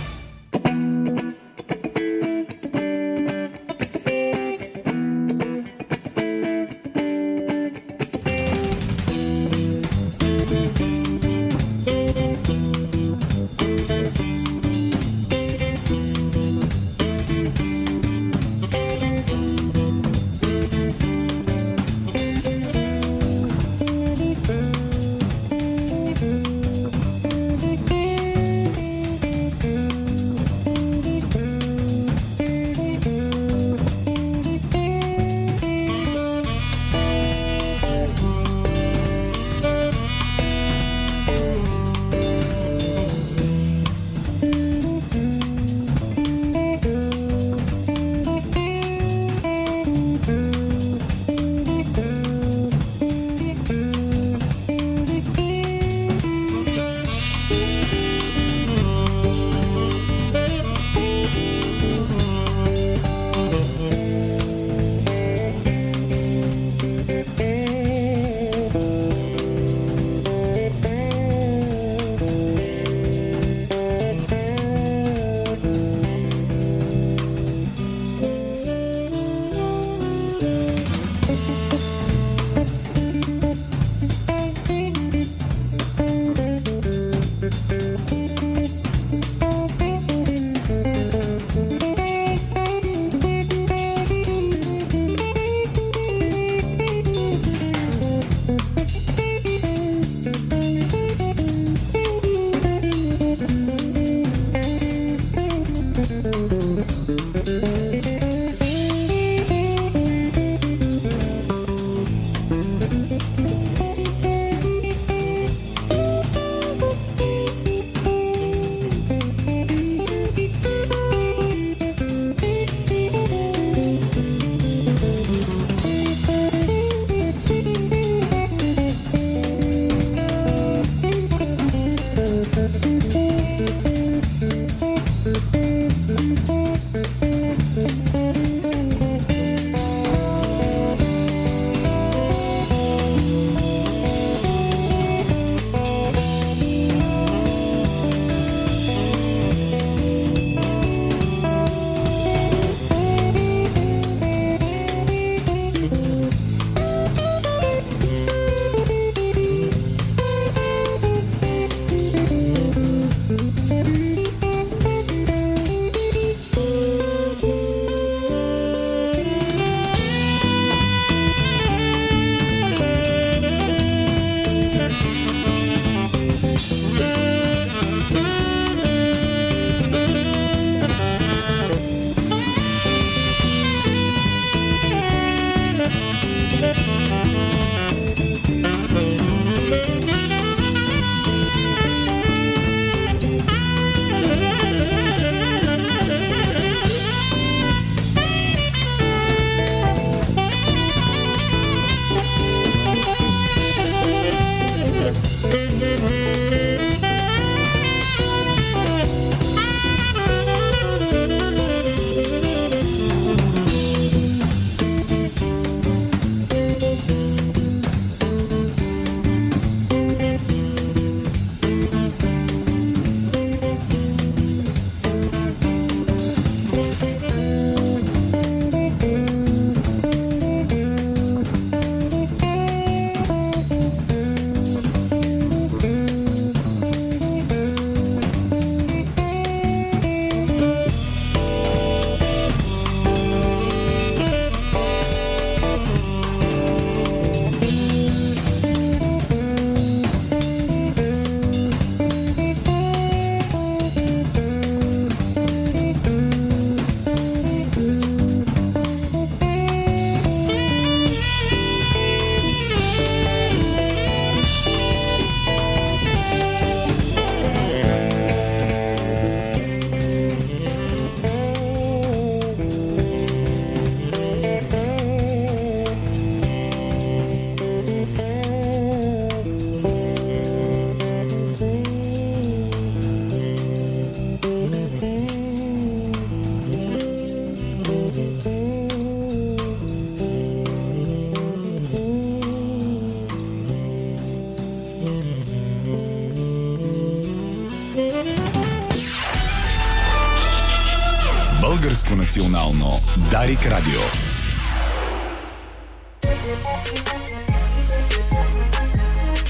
[303.40, 304.00] Дарик Радио.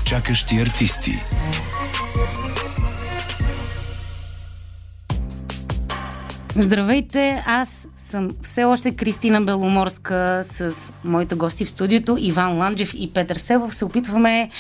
[0.05, 1.15] Чакащи артисти.
[6.57, 13.11] Здравейте, аз съм все още Кристина Беломорска с моите гости в студиото Иван Ланджев и
[13.15, 13.75] Петър Севов.
[13.75, 14.51] Се опитваме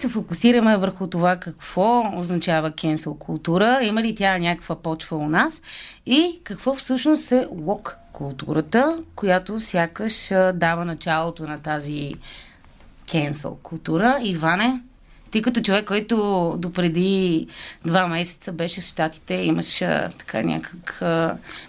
[0.00, 5.62] се фокусираме върху това какво означава кенсел култура, има ли тя някаква почва у нас
[6.06, 12.14] и какво всъщност е лок културата, която сякаш дава началото на тази
[13.10, 14.18] кенсел култура.
[14.22, 14.82] Иване,
[15.30, 17.46] ти като човек, който допреди
[17.84, 19.78] два месеца беше в Штатите, имаш
[20.18, 21.02] така някак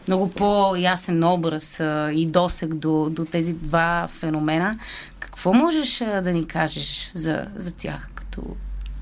[0.07, 1.79] много по-ясен образ
[2.13, 4.79] и досег до, до тези два феномена.
[5.19, 8.55] Какво можеш да ни кажеш за, за тях като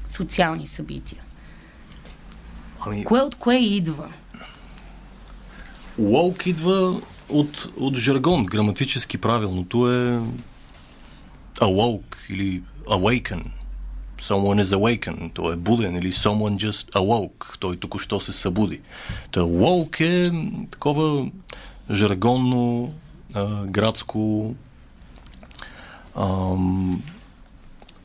[0.06, 1.22] социални събития?
[2.86, 3.04] Ами...
[3.04, 4.14] Кое от кое идва?
[5.98, 8.46] Уолк идва от, от жаргон.
[8.46, 10.20] Граматически правилното е
[11.60, 13.44] awoke или awaken.
[14.20, 15.34] Someone is awakened.
[15.34, 17.58] Той е буден или someone just awoke.
[17.60, 18.82] Той току-що се събуди.
[19.32, 20.32] Та woke е
[20.72, 21.30] такова
[21.92, 22.94] жаргонно,
[23.34, 24.56] а, градско
[26.16, 27.04] ам,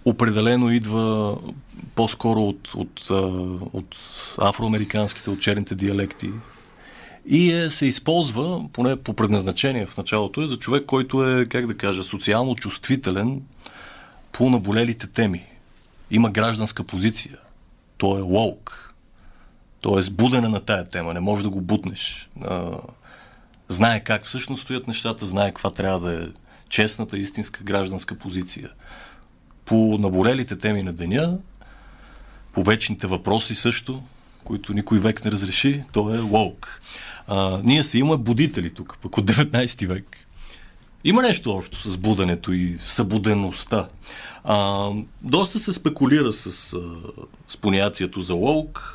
[0.04, 1.36] определено идва
[1.94, 3.10] по-скоро от, от,
[3.72, 3.96] от
[4.42, 6.30] афроамериканските, от черните диалекти.
[7.26, 11.66] И е, се използва, поне по предназначение в началото, е за човек, който е, как
[11.66, 13.42] да кажа, социално чувствителен
[14.32, 15.46] по наболелите теми.
[16.10, 17.38] Има гражданска позиция.
[17.98, 18.94] Той е лоук.
[19.80, 21.14] Той е сбудене на тая тема.
[21.14, 22.30] Не можеш да го бутнеш.
[23.68, 26.26] Знае как всъщност стоят нещата, знае каква трябва да е
[26.68, 28.70] честната, истинска гражданска позиция.
[29.64, 31.38] По наболелите теми на деня,
[32.52, 34.02] по вечните въпроси също,
[34.44, 36.80] които никой век не разреши, то е лоук.
[37.26, 40.16] А, ние си имаме будители тук, пък от 19 век.
[41.04, 43.88] Има нещо общо с буденето и събудеността.
[44.44, 44.90] А,
[45.22, 46.52] доста се спекулира с,
[47.48, 48.93] с понятието за лоук.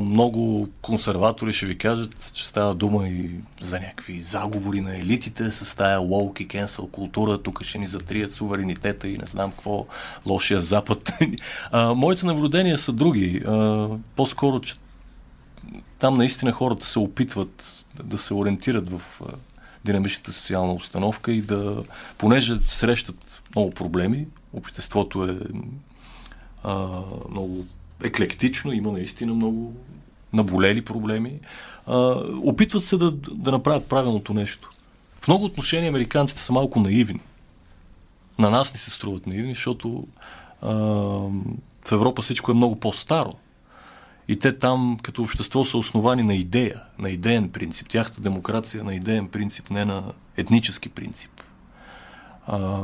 [0.00, 5.76] Много консерватори ще ви кажат, че става дума и за някакви заговори на елитите с
[5.76, 7.42] тая лоук и кенсъл култура.
[7.42, 9.86] Тук ще ни затрият суверенитета и не знам какво,
[10.26, 11.12] лошия запад.
[11.72, 13.42] А, моите наблюдения са други.
[13.46, 14.74] А, по-скоро, че
[15.98, 19.00] там наистина хората се опитват да, се ориентират в
[19.84, 21.82] динамичната социална установка и да,
[22.18, 25.38] понеже срещат много проблеми, обществото е
[26.62, 26.88] а,
[27.30, 27.66] много
[28.04, 29.74] еклектично, има наистина много
[30.32, 31.32] наболели проблеми.
[31.86, 31.96] А,
[32.42, 34.70] опитват се да, да направят правилното нещо.
[35.20, 37.20] В много отношения американците са малко наивни.
[38.38, 40.06] На нас не се струват наивни, защото
[40.62, 40.72] а,
[41.84, 43.34] в Европа всичко е много по-старо.
[44.28, 47.88] И те там като общество са основани на идея, на идеен принцип.
[47.88, 50.02] Тяхната демокрация е на идеен принцип, не на
[50.36, 51.30] етнически принцип.
[52.46, 52.80] А,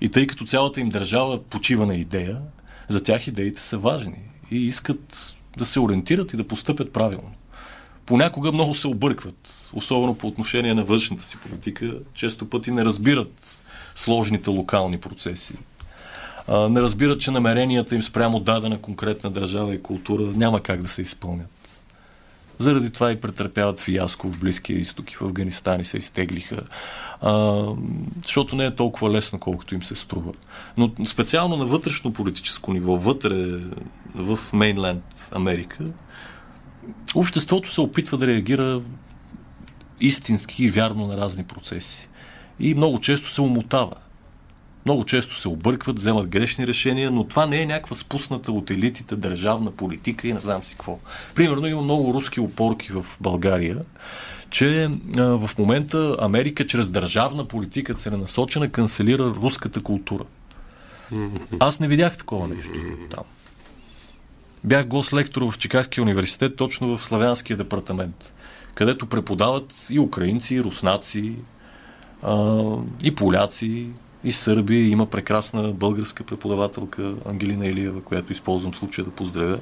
[0.00, 2.40] и тъй като цялата им държава почива на идея,
[2.88, 7.30] за тях идеите са важни и искат да се ориентират и да постъпят правилно.
[8.06, 11.94] Понякога много се объркват, особено по отношение на външната си политика.
[12.14, 13.62] Често пъти не разбират
[13.94, 15.54] сложните локални процеси.
[16.48, 21.02] Не разбират, че намеренията им спрямо дадена конкретна държава и култура няма как да се
[21.02, 21.59] изпълнят.
[22.60, 26.66] Заради това и претърпяват фиаско в Близкия изток и в Афганистан и се изтеглиха.
[27.20, 27.64] А,
[28.22, 30.32] защото не е толкова лесно, колкото им се струва.
[30.76, 33.60] Но специално на вътрешно политическо ниво, вътре
[34.14, 35.84] в Мейнленд Америка,
[37.14, 38.80] обществото се опитва да реагира
[40.00, 42.08] истински и вярно на разни процеси.
[42.60, 43.94] И много често се умотава.
[44.84, 49.16] Много често се объркват, вземат грешни решения, но това не е някаква спусната от елитите
[49.16, 50.98] държавна политика и не знам си какво.
[51.34, 53.78] Примерно има много руски опорки в България,
[54.50, 60.24] че а, в момента Америка чрез държавна политика целенасочена канцелира руската култура.
[61.60, 62.72] Аз не видях такова нещо
[63.10, 63.24] там.
[64.64, 68.34] Бях гост-лектор в Чикагския университет, точно в Славянския департамент,
[68.74, 71.34] където преподават и украинци, и руснаци,
[72.22, 72.62] а,
[73.02, 73.86] и поляци,
[74.24, 74.88] и Сърбия.
[74.88, 79.58] Има прекрасна българска преподавателка Ангелина Илиева, която използвам случая да поздравя.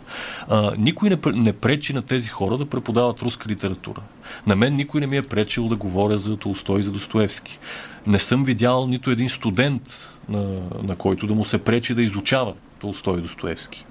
[0.49, 4.01] А, никой не, не пречи на тези хора да преподават руска литература.
[4.47, 7.59] На мен никой не ми е пречил да говоря за Толстой и за Достоевски.
[8.07, 9.83] Не съм видял нито един студент,
[10.29, 13.85] на, на който да му се пречи да изучава Толстой и Достоевски.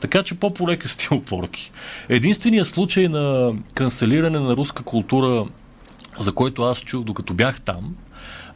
[0.00, 1.72] Така че по-полека с тия опорки.
[2.08, 5.46] Единственият случай на канцелиране на руска култура,
[6.18, 7.94] за който аз чух докато бях там,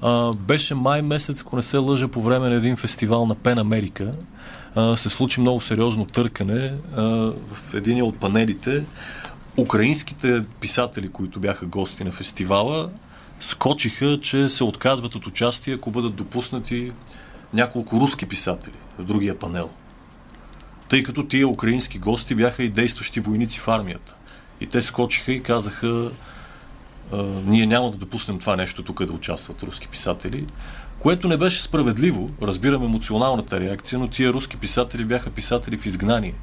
[0.02, 3.58] а, беше май месец, ако не се лъжа, по време на един фестивал на Пен
[3.58, 4.12] Америка.
[4.96, 7.02] Се случи много сериозно търкане а,
[7.48, 8.84] в един от панелите.
[9.56, 12.90] украинските писатели, които бяха гости на фестивала,
[13.40, 16.92] скочиха, че се отказват от участие, ако бъдат допуснати
[17.54, 19.70] няколко руски писатели в другия панел.
[20.88, 24.14] Тъй като тия украински гости бяха и действащи войници в армията.
[24.60, 26.10] И те скочиха и казаха,
[27.46, 30.46] ние няма да допуснем това нещо тук да участват руски писатели,
[30.98, 32.30] което не беше справедливо.
[32.42, 36.34] Разбирам емоционалната реакция, но тия руски писатели бяха писатели в изгнание.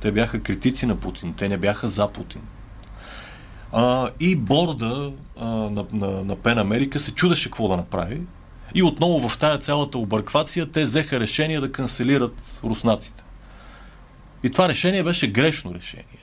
[0.00, 2.40] Те бяха критици на Путин, те не бяха за Путин.
[3.72, 8.20] А, и борда а, на, на, на Пен Америка се чудеше какво да направи.
[8.74, 13.22] И отново в тая цялата обърквация те взеха решение да канцелират руснаците.
[14.42, 16.17] И това решение беше грешно решение.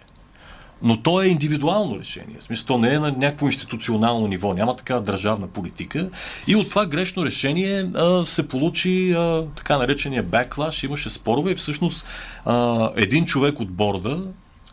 [0.86, 2.36] Но то е индивидуално решение.
[2.40, 4.54] В смисъл, то не е на някакво институционално ниво.
[4.54, 6.10] Няма такава държавна политика.
[6.48, 10.84] И от това грешно решение а, се получи а, така наречения беклаш.
[10.84, 12.06] Имаше спорове и всъщност
[12.46, 14.24] а, един човек от борда,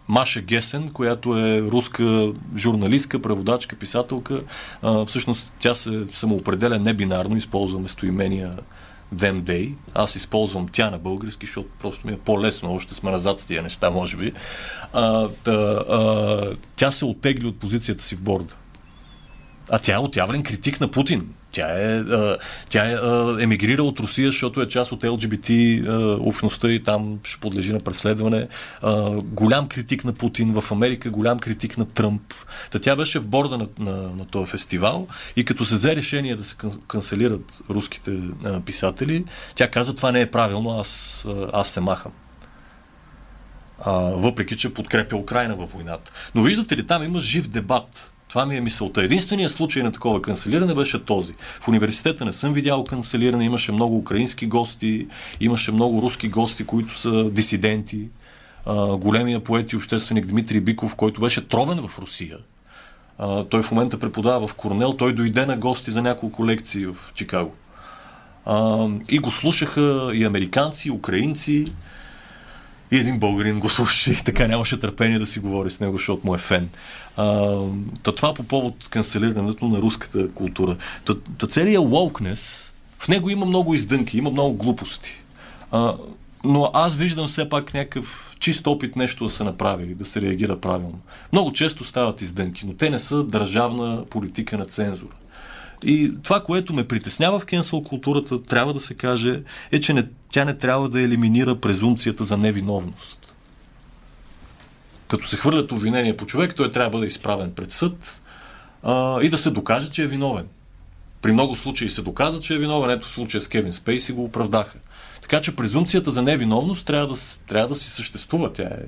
[0.08, 4.40] Маша Гесен, която е руска журналистка, преводачка, писателка.
[4.82, 8.52] А, всъщност тя се самоопределя небинарно, използва местоимения
[9.14, 9.74] day.
[9.94, 13.62] Аз използвам тя на български, защото просто ми е по-лесно, още сме назад с тия
[13.62, 14.32] неща, може би.
[14.92, 18.54] А, та, а, тя се оттегли от позицията си в борда.
[19.72, 21.28] А тя е отявлен критик на Путин.
[21.52, 22.04] Тя е,
[22.68, 22.96] тя е
[23.42, 25.50] емигрира от Русия, защото е част от ЛГБТ
[26.20, 28.48] общността и там ще подлежи на преследване.
[29.24, 32.22] Голям критик на Путин в Америка, голям критик на Тръмп.
[32.70, 35.06] Та тя беше в борда на, на, на този фестивал
[35.36, 36.56] и като се взе решение да се
[36.88, 38.18] канцелират руските
[38.66, 42.12] писатели, тя каза това не е правилно, аз, аз се махам.
[43.84, 46.12] А, въпреки, че подкрепя Украина във войната.
[46.34, 49.02] Но виждате ли, там има жив дебат това ми е мисълта.
[49.02, 51.34] Единственият случай на такова канцелиране беше този.
[51.60, 55.06] В университета не съм видял канцелиране, имаше много украински гости,
[55.40, 58.08] имаше много руски гости, които са дисиденти.
[58.66, 62.38] А, големия поет и общественик Дмитрий Биков, който беше тровен в Русия.
[63.18, 66.96] А, той в момента преподава в Корнел, той дойде на гости за няколко лекции в
[67.14, 67.54] Чикаго.
[68.44, 71.66] А, и го слушаха и американци, и украинци.
[72.92, 76.26] И един българин го слушаше и така нямаше търпение да си говори с него, защото
[76.26, 76.68] му е фен.
[78.02, 80.76] Та това по повод канцелирането на руската култура.
[81.04, 85.10] Та, та целият wokeness, в него има много издънки, има много глупости.
[85.70, 85.94] А,
[86.44, 90.60] но аз виждам все пак някакъв чист опит нещо да се направи, да се реагира
[90.60, 90.98] правилно.
[91.32, 95.14] Много често стават издънки, но те не са държавна политика на цензура.
[95.84, 99.42] И това, което ме притеснява в кенсъл културата, трябва да се каже,
[99.72, 103.21] е, че не, тя не трябва да елиминира презумцията за невиновност
[105.12, 108.20] като се хвърлят обвинения по човек, той трябва да бъде изправен пред съд
[108.82, 110.46] а, и да се докаже, че е виновен.
[111.22, 112.90] При много случаи се доказа, че е виновен.
[112.90, 114.78] Ето в случая с Кевин Спейси го оправдаха.
[115.22, 118.52] Така че презумцията за невиновност трябва да, трябва да си съществува.
[118.52, 118.78] Тя е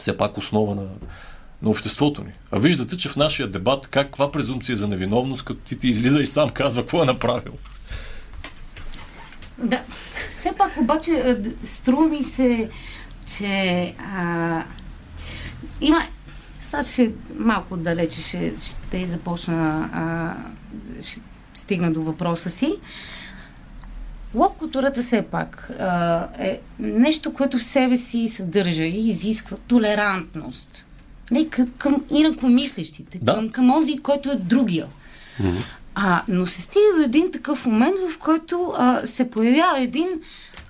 [0.00, 0.88] все пак основа на,
[1.62, 2.32] на обществото ни.
[2.50, 6.26] А виждате, че в нашия дебат каква презумпция за невиновност, като ти, ти излиза и
[6.26, 7.52] сам казва какво е направил.
[9.58, 9.82] Да,
[10.30, 12.70] все пак обаче струва ми се,
[13.26, 14.64] че а,
[15.82, 16.02] има...
[16.60, 20.34] Сега ще малко далече ще, ще започна а,
[21.02, 21.20] ще
[21.54, 22.74] стигна до въпроса си.
[24.34, 30.86] Лоб културата все пак а, е нещо, което в себе си съдържа и изисква толерантност.
[31.30, 33.34] Не, към, към инакомислещите, да.
[33.34, 34.86] към, към онзи, който е другия.
[35.40, 35.62] Mm-hmm.
[35.94, 40.08] А, но се стига до един такъв момент, в който а, се появява един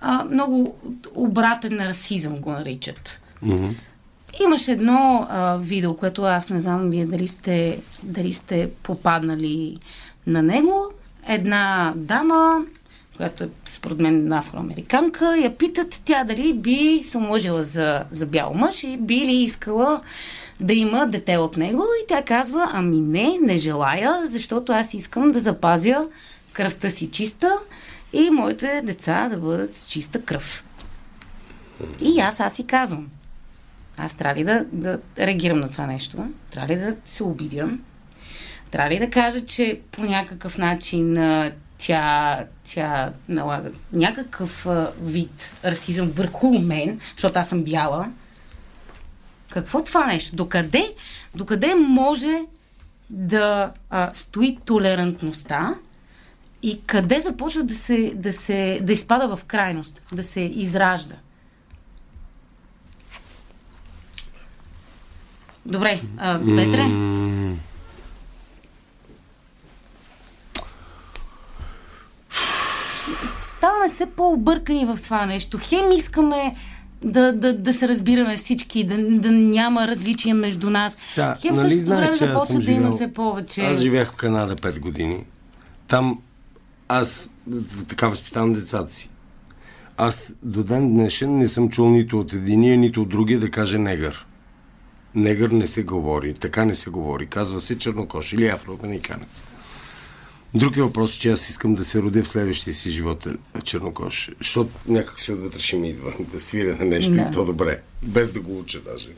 [0.01, 0.77] а, много
[1.15, 3.21] обратен расизъм, го наричат.
[3.45, 3.75] Mm-hmm.
[4.41, 9.79] Имаше едно а, видео, което аз не знам вие дали сте, дали сте попаднали
[10.27, 10.93] на него.
[11.29, 12.65] Една дама,
[13.17, 18.55] която е според мен афроамериканка, я питат тя дали би се омъжила за, за бял
[18.55, 20.01] мъж и би ли искала
[20.61, 21.85] да има дете от него.
[22.05, 26.09] И тя казва, ами не, не желая, защото аз искам да запазя
[26.53, 27.59] кръвта си чиста
[28.13, 30.65] и моите деца да бъдат с чиста кръв.
[32.03, 33.07] И аз, аз си казвам–
[33.97, 36.25] аз трябва ли да, да реагирам на това нещо?
[36.51, 37.71] Трябва ли да се обидя?
[38.71, 41.17] Трябва ли да кажа, че по някакъв начин
[41.79, 44.67] тя, тя налага някакъв
[45.03, 48.11] вид расизъм върху мен, защото аз съм бяла?
[49.51, 50.37] Какво е това нещо?
[50.37, 50.95] Докъде,
[51.35, 52.41] докъде може
[53.11, 55.75] да а, стои толерантността
[56.63, 61.17] и къде започва да се, да се да изпада в крайност, да се изражда?
[65.67, 66.87] Добре, а, Петре?
[73.25, 75.59] Ставаме все по-объркани в това нещо.
[75.63, 76.57] Хем искаме
[77.05, 80.95] да, да, да се разбираме всички, да, да няма различия между нас.
[80.95, 83.61] Са, Хем нали знаеш, време започва да има живял- все повече.
[83.61, 85.25] Аз живях в Канада 5 години.
[85.89, 86.19] Там
[86.89, 87.31] аз
[87.89, 89.11] така възпитавам децата си.
[89.97, 93.79] Аз до ден днешен не съм чул нито от единия, нито от другия да каже
[93.79, 94.27] негър.
[95.15, 97.27] Негър не се говори, така не се говори.
[97.27, 99.43] Казва се чернокош или афроамериканец.
[100.55, 104.31] Друг е въпрос, че аз искам да се родя в следващия си живот е, чернокош.
[104.39, 107.21] Защото някак си отвътре ще ми идва да свиря на нещо Да.
[107.21, 107.81] и то добре.
[108.03, 109.09] Без да го уча даже.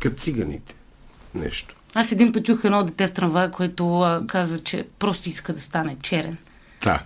[0.00, 0.74] Като циганите.
[1.34, 1.76] Нещо.
[1.94, 5.60] Аз един път чух едно дете в трамвая, което а, каза, че просто иска да
[5.60, 6.36] стане черен.
[6.82, 7.02] Да.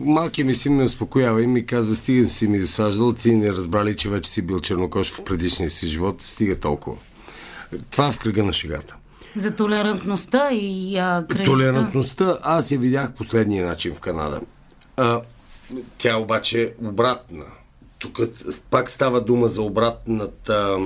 [0.00, 3.96] Малкият ми син ме успокоява и ми казва, стига си ми досаждал, ти не разбрали,
[3.96, 6.96] че вече си бил чернокош в предишния си живот, стига толкова.
[7.90, 8.96] Това в кръга на шегата.
[9.36, 11.44] За толерантността и а, крайността.
[11.44, 14.40] Толерантността аз я видях последния начин в Канада.
[14.96, 15.20] А,
[15.98, 17.44] тя обаче е обратна.
[17.98, 18.20] Тук
[18.70, 20.78] пак става дума за обратната...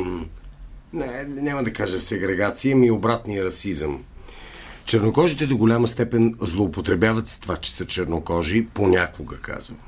[0.92, 4.02] Не, няма да кажа сегрегация, ми обратния расизъм.
[4.84, 9.78] Чернокожите до голяма степен злоупотребяват с това, че са чернокожи, понякога казвам.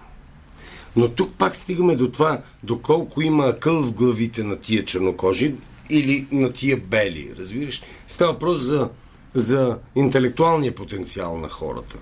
[0.96, 5.54] Но тук пак стигаме до това, доколко има къл в главите на тия чернокожи
[5.90, 7.82] или на тия бели, разбираш?
[8.06, 8.88] Става въпрос за,
[9.34, 11.96] за интелектуалния потенциал на хората.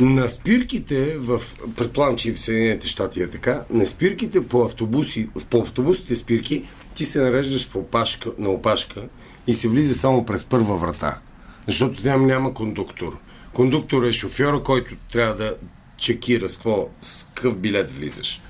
[0.00, 1.42] На спирките, в,
[1.76, 6.62] предполагам, че и в Съединените щати е така, на спирките по автобуси, по автобусите спирки,
[6.94, 9.08] ти се нареждаш в опашка, на опашка
[9.46, 11.18] и се влиза само през първа врата.
[11.66, 13.18] Защото там няма кондуктор.
[13.52, 15.56] Кондуктор е шофьора, който трябва да
[15.96, 18.40] чекира с, какво, с какъв билет влизаш.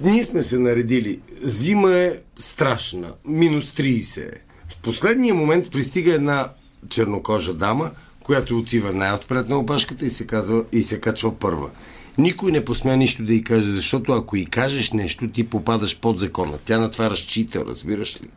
[0.00, 1.20] Ние сме се наредили.
[1.42, 3.12] Зима е страшна.
[3.24, 4.40] Минус 30 е.
[4.68, 6.48] В последния момент пристига една
[6.88, 7.90] чернокожа дама,
[8.22, 11.70] която отива най-отпред на опашката и се, казва, и се качва първа.
[12.18, 16.20] Никой не посмя нищо да й каже, защото ако й кажеш нещо, ти попадаш под
[16.20, 16.58] закона.
[16.64, 18.28] Тя на това разчита, разбираш ли?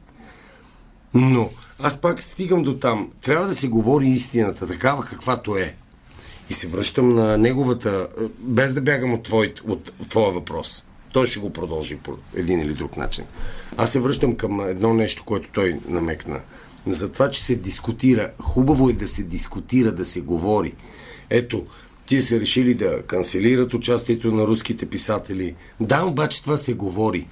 [1.14, 1.50] Но
[1.80, 3.12] аз пак стигам до там.
[3.22, 5.76] Трябва да се говори истината, такава каквато е.
[6.50, 8.08] И се връщам на неговата,
[8.40, 10.86] без да бягам от, твой, от, от твоя въпрос.
[11.16, 13.24] Той ще го продължи по един или друг начин.
[13.78, 16.40] Аз се връщам към едно нещо, което той намекна.
[16.88, 18.32] За това, че се дискутира.
[18.42, 20.74] Хубаво е да се дискутира, да се говори.
[21.30, 21.66] Ето,
[22.06, 25.56] ти са решили да канцелират участието на руските писатели.
[25.80, 27.28] Да, обаче това се говори.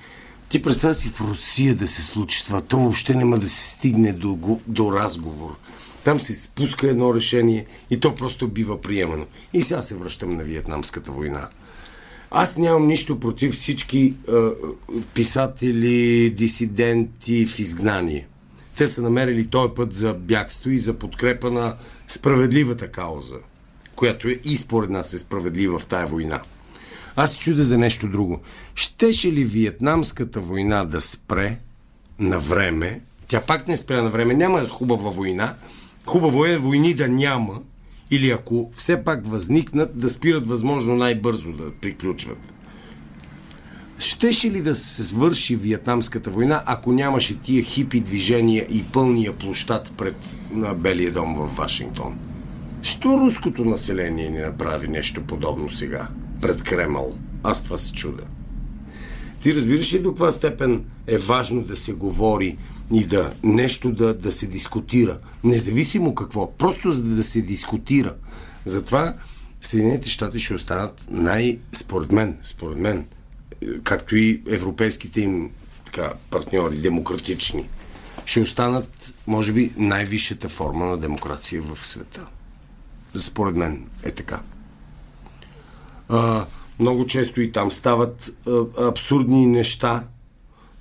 [0.50, 2.62] Ти представя си в Русия да се случи това.
[2.62, 5.56] То въобще няма да се стигне до, до разговор.
[6.04, 9.26] Там се спуска едно решение и то просто бива приемано.
[9.54, 11.50] И сега се връщам на Виетнамската война.
[12.36, 14.34] Аз нямам нищо против всички е,
[15.14, 18.28] писатели, дисиденти в изгнание.
[18.76, 21.76] Те са намерили този път за бягство и за подкрепа на
[22.08, 23.36] справедливата кауза,
[23.96, 26.42] която е и според нас е справедлива в тая война.
[27.16, 28.42] Аз се чудя за нещо друго.
[28.76, 31.58] Щеше ли Виетнамската война да спре
[32.20, 33.02] на време?
[33.28, 34.34] Тя пак не спря на време.
[34.34, 35.56] Няма хубава война.
[36.06, 37.62] Хубаво е войни да няма.
[38.12, 42.54] Или ако все пак възникнат, да спират възможно най-бързо да приключват.
[44.00, 49.94] Щеше ли да се свърши Виетнамската война, ако нямаше тия хипи движения и пълния площад
[49.98, 52.18] пред на Белия дом в Вашингтон?
[52.82, 56.08] Що руското население не направи нещо подобно сега,
[56.42, 57.18] пред Кремъл?
[57.44, 58.24] Аз това се чуда.
[59.42, 62.58] Ти разбираш ли до каква степен е важно да се говори
[62.92, 68.16] и да нещо да, да се дискутира, независимо какво, просто за да се дискутира.
[68.66, 69.14] Затова
[69.64, 73.06] Съединените щати ще останат най, според мен, според мен,
[73.84, 75.52] както и европейските им
[75.86, 77.70] така, партньори, демократични,
[78.26, 82.26] ще останат, може би, най-висшата форма на демокрация в света.
[83.16, 84.42] Според мен е така.
[86.10, 86.46] А,
[86.80, 90.04] много често и там стават а, абсурдни неща,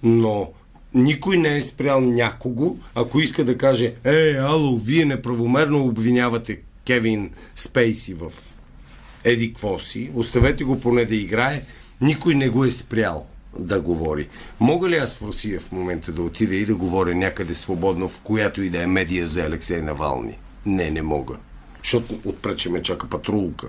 [0.03, 0.53] но
[0.95, 7.31] никой не е спрял някого, ако иска да каже, е, ало, вие неправомерно обвинявате Кевин
[7.57, 8.33] Спейси в
[9.25, 11.63] Еди Квоси, оставете го поне да играе,
[12.01, 13.27] никой не го е спрял
[13.59, 14.29] да говори.
[14.61, 18.21] Мога ли аз в Русия в момента да отида и да говоря някъде свободно, в
[18.21, 20.39] която и да е медия за Алексей Навални?
[20.67, 21.37] Не, не мога.
[21.83, 23.67] Защото отпред ще ме чака патрулка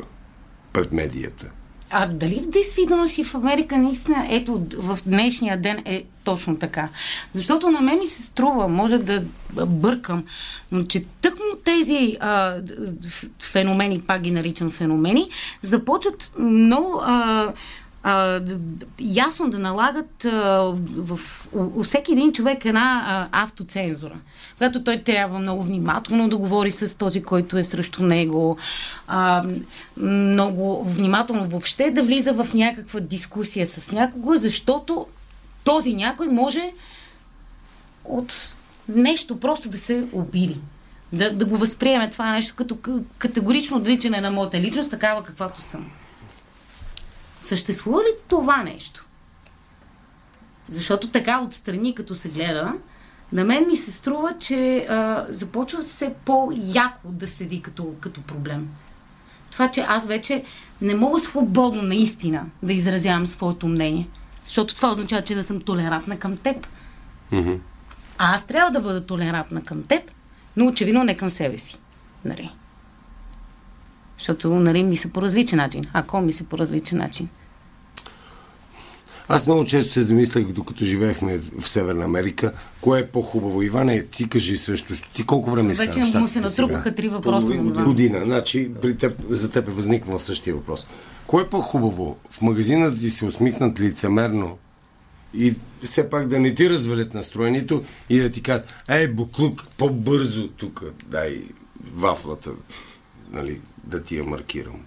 [0.74, 1.52] пред медията.
[1.96, 6.90] А дали в действителност и в Америка наистина, ето в днешния ден е точно така?
[7.34, 9.24] Защото на мен ми се струва, може да
[9.66, 10.24] бъркам,
[10.72, 12.56] но че тъкмо тези а,
[13.42, 15.30] феномени, пак ги наричам феномени,
[15.62, 17.48] започват много а,
[18.04, 18.42] а,
[19.00, 20.30] ясно да налагат а,
[20.98, 21.20] в,
[21.54, 24.16] у, у всеки един човек една а, автоцензура.
[24.58, 28.58] Когато той трябва много внимателно да говори с този, който е срещу него,
[29.08, 29.44] а,
[29.98, 35.06] много внимателно въобще да влиза в някаква дискусия с някого, защото
[35.64, 36.72] този някой може
[38.06, 38.54] от
[38.88, 40.58] нещо просто да се обиди.
[41.14, 42.78] Да, да го възприеме това нещо като
[43.18, 45.92] категорично отличане на моята личност, такава каквато съм.
[47.44, 49.06] Съществува ли това нещо?
[50.70, 52.74] Защото така отстрани, като се гледа,
[53.32, 58.70] на мен ми се струва, че а, започва все по-яко да седи като, като проблем.
[59.52, 60.44] Това, че аз вече
[60.82, 64.08] не мога свободно наистина да изразявам своето мнение.
[64.46, 66.68] Защото това означава, че да съм толерантна към теб.
[67.32, 67.60] Mm-hmm.
[68.18, 70.12] А аз трябва да бъда толерантна към теб,
[70.58, 71.78] но очевидно не към себе си.
[72.26, 72.52] Нали?
[74.18, 75.86] Защото нали, ми се по различен начин.
[75.94, 77.30] Ако ми се по различен начин.
[79.28, 82.52] Аз много често се замислях, докато живеехме в Северна Америка,
[82.82, 83.62] кое е по-хубаво.
[83.62, 84.94] Иване, ти кажи също.
[85.16, 85.96] Ти колко време изкараш?
[85.96, 87.58] Вече му се натрупаха три въпроса.
[87.58, 87.84] Година.
[87.84, 88.22] година.
[88.26, 90.88] Значи, при теб, за теб е възникнал същия въпрос.
[91.28, 92.18] Кое е по-хубаво?
[92.30, 94.58] В магазина да ти се усмихнат лицемерно
[95.34, 100.48] и все пак да не ти развалят настроението и да ти кажат, ей, буклук, по-бързо
[100.48, 101.42] тук, дай
[101.94, 102.52] вафлата,
[103.32, 104.86] нали, да ти я маркирам.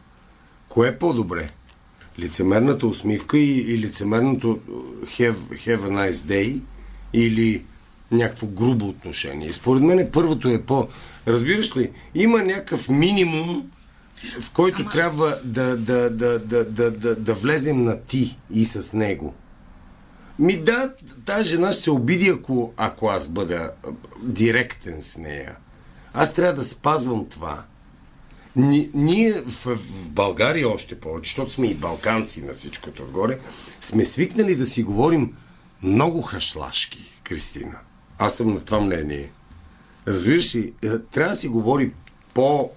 [0.69, 1.51] Кое е по-добре?
[2.19, 4.61] Лицемерната усмивка и, и лицемерното
[5.05, 6.61] have, have a nice day
[7.13, 7.65] или
[8.11, 9.53] някакво грубо отношение.
[9.53, 10.89] Според мен първото е по...
[11.29, 13.71] Разбираш ли, има някакъв минимум,
[14.41, 14.91] в който Ама...
[14.91, 19.35] трябва да, да, да, да, да, да, да влезем на ти и с него.
[20.39, 20.93] Ми да,
[21.25, 23.71] тази жена ще се обиди, ако, ако аз бъда
[24.23, 25.57] директен с нея.
[26.15, 27.65] Аз трябва да спазвам това.
[28.57, 33.39] Ни, ние в, в България още повече, защото сме и балканци на всичкото отгоре,
[33.81, 35.37] сме свикнали да си говорим
[35.83, 37.79] много хашлашки, Кристина.
[38.19, 39.31] Аз съм на това мнение.
[40.07, 41.93] Разбираш ли, е, трябва да си говори
[42.35, 42.71] по...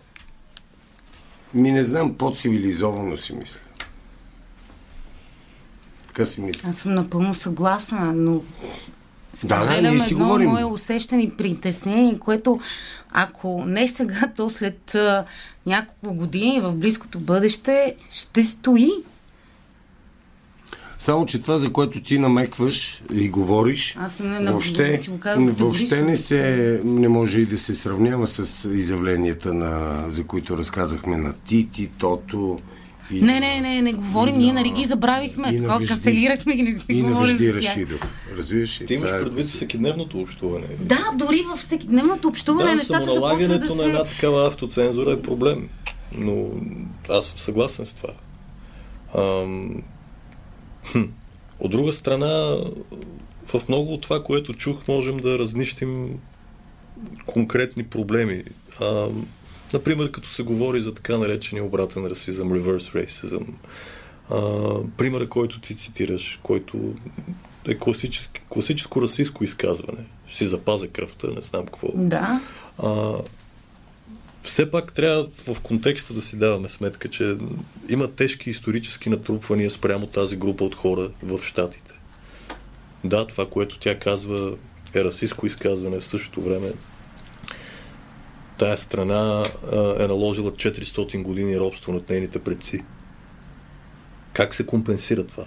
[1.54, 3.62] Ми не знам, по-цивилизовано си мисля.
[6.08, 6.70] Така си мисля.
[6.70, 8.42] Аз съм напълно съгласна, но
[9.44, 10.50] да, да, ние си едно говорим.
[10.50, 12.60] мое усещане и притеснение, което
[13.12, 14.96] ако не сега, то след
[15.70, 18.92] няколко години в близкото бъдеще ще стои.
[21.00, 26.02] Само, че това, за което ти намекваш и говориш, Аз не, въобще, да казвам, въобще
[26.02, 31.34] не, се, не може и да се сравнява с изявленията, на, за които разказахме на
[31.34, 32.60] Тити, Тото,
[33.12, 34.38] и не, не, не, не говорим.
[34.38, 35.58] Ние нали ги забравихме.
[35.58, 38.00] Така канцелирахме ги, не си И на Вежди Рашидов.
[38.38, 38.86] Разбираш ли?
[38.86, 40.68] Ти имаш е предвид всекидневното общуване.
[40.80, 43.76] Да, дори в всекидневното общуване да, нещата започват да се...
[43.76, 45.70] на една такава автоцензура е проблем.
[46.18, 46.46] Но
[47.10, 48.14] аз съм съгласен с това.
[49.18, 49.84] Ам...
[50.92, 51.04] Хм.
[51.60, 52.58] От друга страна,
[53.48, 56.20] в много от това, което чух, можем да разнищим
[57.26, 58.44] конкретни проблеми.
[58.82, 59.28] Ам...
[59.74, 63.46] Например, като се говори за така наречения обратен расизъм, reverse racism.
[64.30, 64.42] А,
[64.98, 66.94] примера, който ти цитираш, който
[67.68, 67.78] е
[68.50, 70.06] класическо расистско изказване.
[70.28, 71.88] Ще си запазя кръвта, не знам какво.
[71.96, 72.42] Да.
[72.78, 73.14] А,
[74.42, 77.36] все пак трябва в контекста да си даваме сметка, че
[77.90, 81.94] има тежки исторически натрупвания спрямо тази група от хора в Штатите.
[83.04, 84.54] Да, това, което тя казва
[84.96, 86.72] е расистско изказване, в същото време
[88.60, 89.46] тая страна
[90.00, 92.84] е наложила 400 години робство над нейните предци.
[94.34, 95.46] Как се компенсира това?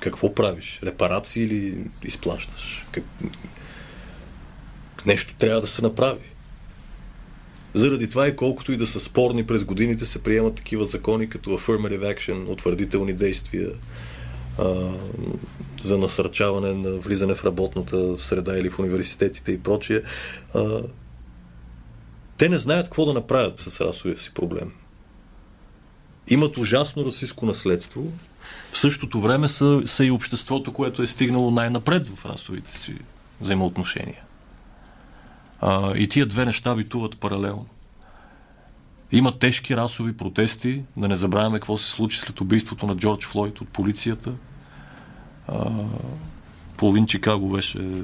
[0.00, 0.80] Какво правиш?
[0.84, 2.86] Репарации или изплащаш?
[2.92, 3.04] Как...
[5.06, 6.24] Нещо трябва да се направи.
[7.74, 11.50] Заради това и колкото и да са спорни през годините се приемат такива закони като
[11.50, 13.70] affirmative action, утвърдителни действия
[14.58, 14.92] а,
[15.82, 20.02] за насърчаване на влизане в работната среда или в университетите и прочие.
[20.54, 20.80] А,
[22.40, 24.72] те не знаят какво да направят с расовия си проблем.
[26.28, 28.06] Имат ужасно расистско наследство.
[28.72, 32.96] В същото време са, са и обществото, което е стигнало най-напред в расовите си
[33.40, 34.22] взаимоотношения.
[35.60, 37.66] А, и тия две неща битуват паралелно.
[39.12, 43.60] Има тежки расови протести, да не забравяме какво се случи след убийството на Джордж Флойд
[43.60, 44.32] от полицията.
[45.48, 45.70] А,
[46.76, 48.02] половин Чикаго беше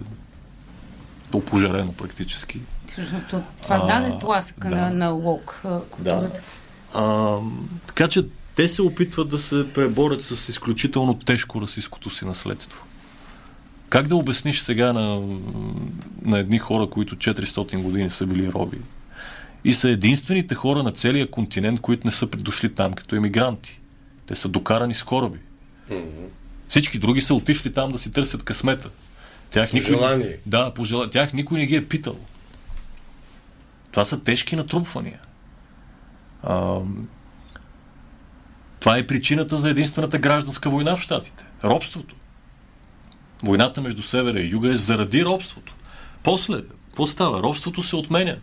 [1.33, 2.61] опожарено практически.
[2.89, 3.27] Всъщност
[3.63, 4.77] това а, даде тласъка да.
[4.77, 5.63] на, на лок
[5.99, 6.31] Да.
[6.95, 7.37] А,
[7.87, 8.25] така че
[8.55, 12.85] те се опитват да се преборят с изключително тежко расистското си наследство.
[13.89, 15.23] Как да обясниш сега на,
[16.23, 18.79] на едни хора, които 400 години са били роби
[19.65, 23.81] и са единствените хора на целия континент, които не са дошли там като емигранти
[24.27, 25.39] Те са докарани с кораби.
[26.69, 28.91] Всички други са отишли там да си търсят късмета.
[29.51, 30.39] Тях никой, желание.
[30.47, 31.11] Да, по желание.
[31.11, 32.17] Тях никой не ги е питал.
[33.97, 35.19] Това са тежки натрупвания.
[36.43, 37.09] Ам,
[38.81, 41.45] това е причината за единствената гражданска война в Штатите.
[41.65, 42.15] Робството.
[43.43, 45.75] Войната между севера и юга е заради робството.
[46.23, 47.43] После, какво става?
[47.43, 48.37] Робството се отменя.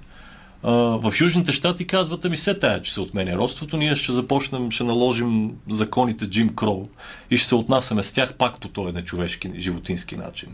[0.63, 4.71] А, в Южните щати казват, ами се тая, че се отменя робството, ние ще започнем,
[4.71, 6.87] ще наложим законите Джим Кроу
[7.31, 10.49] и ще се отнасяме с тях пак по този нечовешки, животински начин.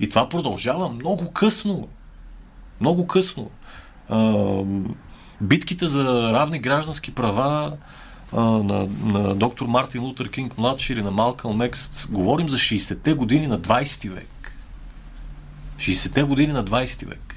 [0.00, 1.88] И това продължава много късно.
[2.80, 3.50] Много късно.
[5.40, 7.72] Битките за равни граждански права
[8.32, 13.46] на, на доктор Мартин Лутер Кинг младши или на Малкъл Мекс, говорим за 60-те години
[13.46, 14.56] на 20 век.
[15.78, 17.36] 60-те години на 20 век.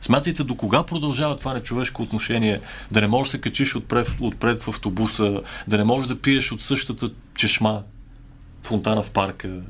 [0.00, 4.62] Смятайте до кога продължава това нечовешко отношение, да не можеш да се качиш отпред, отпред
[4.62, 7.82] в автобуса, да не можеш да пиеш от същата чешма,
[8.62, 9.60] фонтана в парка,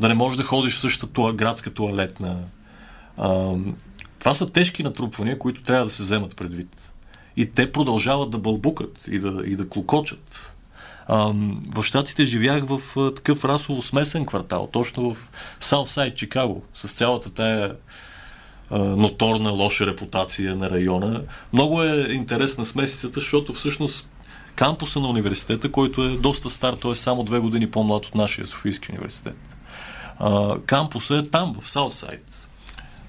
[0.00, 2.36] да не можеш да ходиш в същата градска туалетна.
[4.20, 6.92] Това са тежки натрупвания, които трябва да се вземат предвид.
[7.36, 10.52] И те продължават да бълбукат и да, и да клокочат.
[11.06, 11.32] А,
[11.74, 12.80] в Штатите живях в
[13.14, 17.76] такъв расово смесен квартал, точно в Саутсайд, Чикаго, с цялата тая
[18.70, 21.22] ноторна лоша репутация на района.
[21.52, 24.08] Много е интересна смесицата, защото всъщност
[24.54, 28.46] кампуса на университета, който е доста стар, той е само две години по-млад от нашия
[28.46, 29.36] Софийски университет.
[30.18, 32.48] А, кампуса е там, в Саутсайд.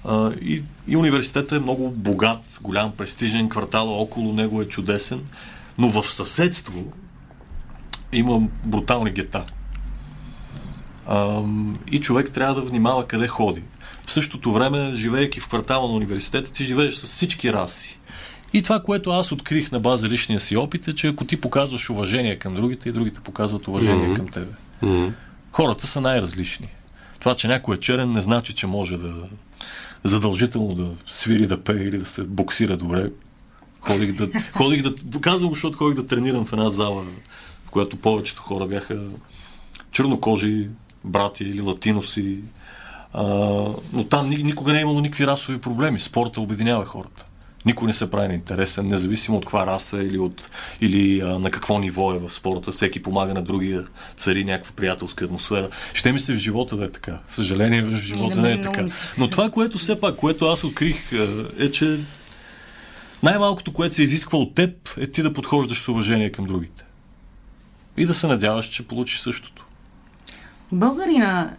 [0.04, 5.20] А, и, и университетът е много богат, голям, престижен квартал, около него е чудесен,
[5.78, 6.84] но в съседство
[8.12, 9.44] има брутални гета.
[11.06, 11.42] А,
[11.90, 13.62] и човек трябва да внимава къде ходи.
[14.06, 17.98] В същото време, живеейки в квартала на университета, ти живееш с всички раси.
[18.52, 21.90] И това, което аз открих на база личния си опит е, че ако ти показваш
[21.90, 24.16] уважение към другите и другите показват уважение mm-hmm.
[24.16, 24.52] към тебе.
[24.82, 25.12] Mm-hmm.
[25.52, 26.68] Хората са най-различни.
[27.18, 29.14] Това, че някой е черен, не значи, че може да
[30.04, 33.10] задължително да свири, да пее или да се боксира добре.
[33.80, 37.04] Ходих да, ходих да казвам защото ходих да тренирам в една зала,
[37.66, 39.00] в която повечето хора бяха
[39.92, 40.68] чернокожи,
[41.04, 42.38] брати или латиноси.
[43.12, 43.24] А,
[43.92, 46.00] но там никога не е имало никакви расови проблеми.
[46.00, 47.26] Спорта обединява хората.
[47.66, 50.50] Никой не се прави на интересен, независимо от каква раса или, от,
[50.80, 52.72] или а, на какво ниво е в спорта.
[52.72, 53.86] Всеки помага на другия,
[54.16, 55.68] цари някаква приятелска атмосфера.
[55.94, 57.18] Ще ми се в живота да е така.
[57.28, 58.86] Съжаление, в живота не е така.
[59.18, 61.12] Но това, което все пак, което аз открих,
[61.58, 62.00] е, че
[63.22, 66.84] най-малкото, което се изисква от теб, е ти да подхождаш с уважение към другите.
[67.96, 69.66] И да се надяваш, че получиш същото.
[70.72, 71.56] Българина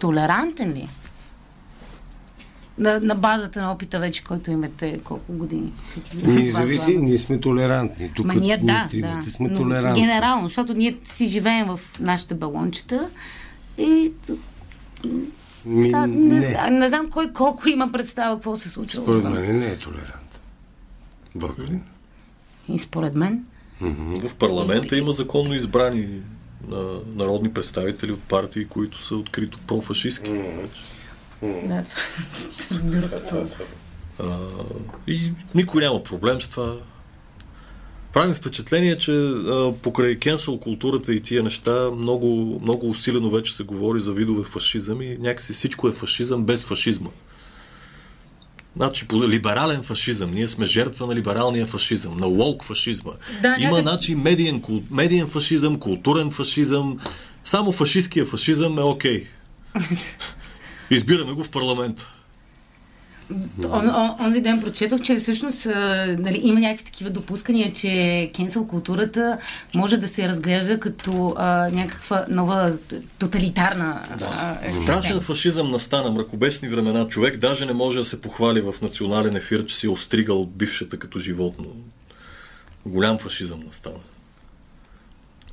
[0.00, 0.88] толерантен ли?
[2.80, 5.72] На, на базата на опита вече, който имате колко години?
[6.14, 8.10] Ние зависи, ние сме толерантни.
[8.14, 9.30] Тук Ма ние, да, да.
[9.30, 10.00] сме Но толерантни.
[10.00, 13.10] Генерално, защото ние си живеем в нашите балончета
[13.78, 14.12] и
[15.64, 16.48] Ми, Са, не, не.
[16.48, 16.70] не.
[16.70, 19.02] не знам кой колко има представа какво се случва.
[19.02, 20.40] Според мен не е толерантен.
[21.34, 21.82] Българин.
[22.68, 23.44] И според мен.
[24.20, 26.08] В парламента има законно избрани
[26.68, 30.30] на народни представители от партии, които са открито профашистски.
[31.42, 31.84] Да,
[33.20, 33.44] това
[34.18, 34.24] А,
[35.06, 35.20] и
[35.54, 36.76] никой няма проблем с това.
[38.12, 43.62] Прави впечатление, че а, покрай кенсъл културата и тия неща много, много усилено вече се
[43.62, 47.10] говори за видове фашизъм и някакси всичко е фашизъм без фашизма.
[48.76, 50.30] Значи, по либерален фашизъм.
[50.30, 53.12] Ние сме жертва на либералния фашизъм, на лоук фашизма.
[53.42, 56.98] Да, Има, някак- значи, медиен, кул- медиен фашизъм, културен фашизъм.
[57.44, 59.26] Само фашистския фашизъм е окей.
[60.90, 62.14] Избираме го в парламента.
[63.64, 68.66] Он, он, онзи ден прочетох, че всъщност а, нали, има някакви такива допускания, че кенсъл
[68.66, 69.38] културата
[69.74, 72.72] може да се разглежда като а, някаква нова
[73.18, 75.20] тоталитарна а, Страшен система.
[75.20, 77.08] фашизъм настана, мракобесни времена.
[77.08, 80.98] Човек даже не може да се похвали в национален ефир, че си е остригал бившата
[80.98, 81.66] като животно.
[82.86, 83.98] Голям фашизъм настана.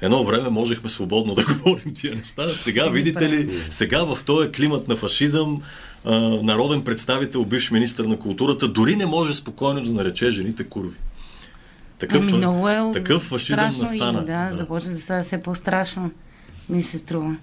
[0.02, 2.50] Едно време можехме свободно да говорим тия неща.
[2.50, 5.62] Сега, видите ли, сега в този климат на фашизъм
[6.42, 10.96] народен представител, бивш министр на културата, дори не може спокойно да нарече жените курви.
[12.00, 14.22] Такъв, Ами много е такъв фашизъм настана.
[14.22, 16.12] И, да, започна да става все по-страшно.
[16.70, 17.36] Ми се струва.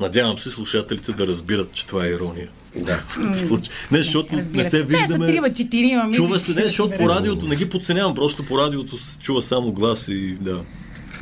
[0.00, 2.48] Надявам се слушателите да разбират, че това е ирония.
[2.76, 3.02] Да.
[3.90, 4.70] Не, защото Разбира не се.
[4.70, 5.26] се Те са виждаме.
[5.26, 9.18] трима, четирима, Чува се, не, защото по радиото не ги подценявам, просто по радиото се
[9.18, 10.60] чува само глас и да.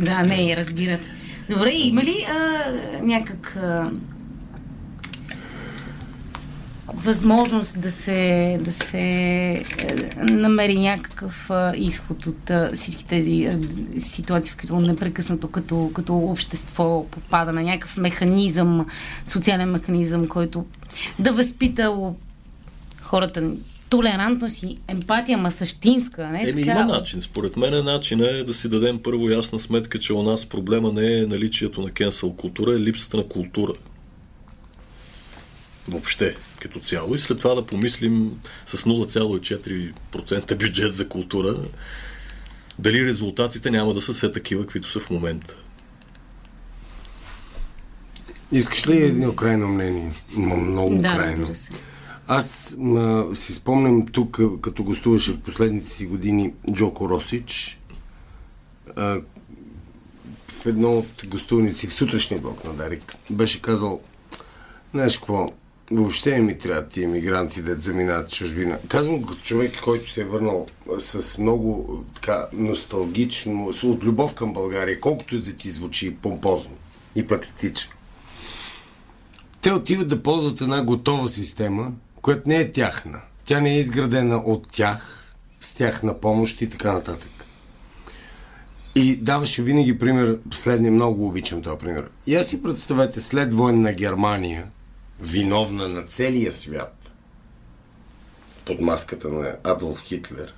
[0.01, 1.01] Да, не, разбират.
[1.51, 2.62] Добре, има ли а,
[3.03, 3.57] някак...
[3.57, 3.91] А,
[6.97, 9.64] възможност да се, да се е,
[10.16, 13.49] намери някакъв е, изход от е, всички тези
[13.99, 18.86] ситуации, в които непрекъснато като, като общество попадаме, някакъв механизъм,
[19.26, 20.66] социален механизъм, който
[21.18, 22.14] да възпита
[23.03, 23.51] хората
[23.90, 26.26] толерантност и емпатия, ма същинска.
[26.26, 26.42] Не?
[26.42, 26.80] Еми, така...
[26.80, 27.20] има начин.
[27.20, 31.18] Според мен начин е да си дадем първо ясна сметка, че у нас проблема не
[31.18, 33.72] е наличието на кенсъл култура, е липсата на култура.
[35.89, 37.14] Въобще, като цяло.
[37.14, 41.57] И след това да помислим с 0,4% бюджет за култура,
[42.78, 45.55] дали резултатите няма да са все такива, каквито са в момента.
[48.53, 50.12] Искаш ли едно крайно мнение?
[50.37, 51.49] Много Да, крайно.
[52.26, 57.78] Аз ма, си спомням тук, като гостуваше в последните си години Джоко Росич,
[58.97, 59.20] а,
[60.49, 64.01] в едно от гостувници в сутрешния блок на Дарик, беше казал,
[64.93, 65.49] знаеш какво,
[65.91, 68.78] въобще не ми трябва тия емигранти да заминават в чужбина.
[68.89, 70.66] Казвам като човек, който се е върнал
[70.99, 76.76] с много така носталгично, от любов към България, колкото и да ти звучи помпозно
[77.14, 77.95] и патетично.
[79.62, 83.20] Те отиват да ползват една готова система, която не е тяхна.
[83.45, 85.24] Тя не е изградена от тях,
[85.61, 87.30] с тяхна помощ и така нататък.
[88.95, 92.09] И даваше винаги пример, последния много обичам този пример.
[92.26, 94.64] И си представете след военна Германия,
[95.20, 97.12] виновна на целия свят,
[98.64, 100.54] под маската на Адолф Хитлер,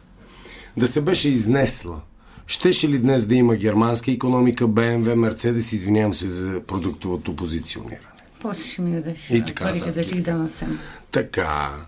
[0.76, 2.00] да се беше изнесла.
[2.46, 8.06] Щеше ли днес да има германска економика, БМВ, Мерцедес, извинявам се за продуктовото позициониране?
[8.40, 10.78] После ще ми дадеш И така парите да ги донесем.
[11.10, 11.86] Така.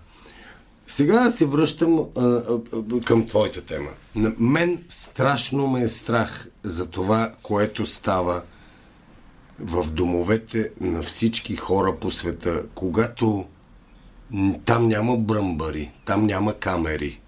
[0.87, 3.89] Сега се връщам а, а, а, към твоята тема.
[4.15, 8.41] На мен страшно ме е страх за това, което става
[9.59, 13.45] в домовете на всички хора по света, когато
[14.65, 17.19] там няма бръмбари, там няма камери.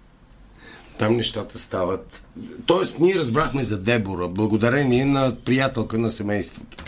[0.98, 2.24] Там нещата стават.
[2.66, 6.84] Тоест, ние разбрахме за Дебора, благодарение на приятелка на семейството.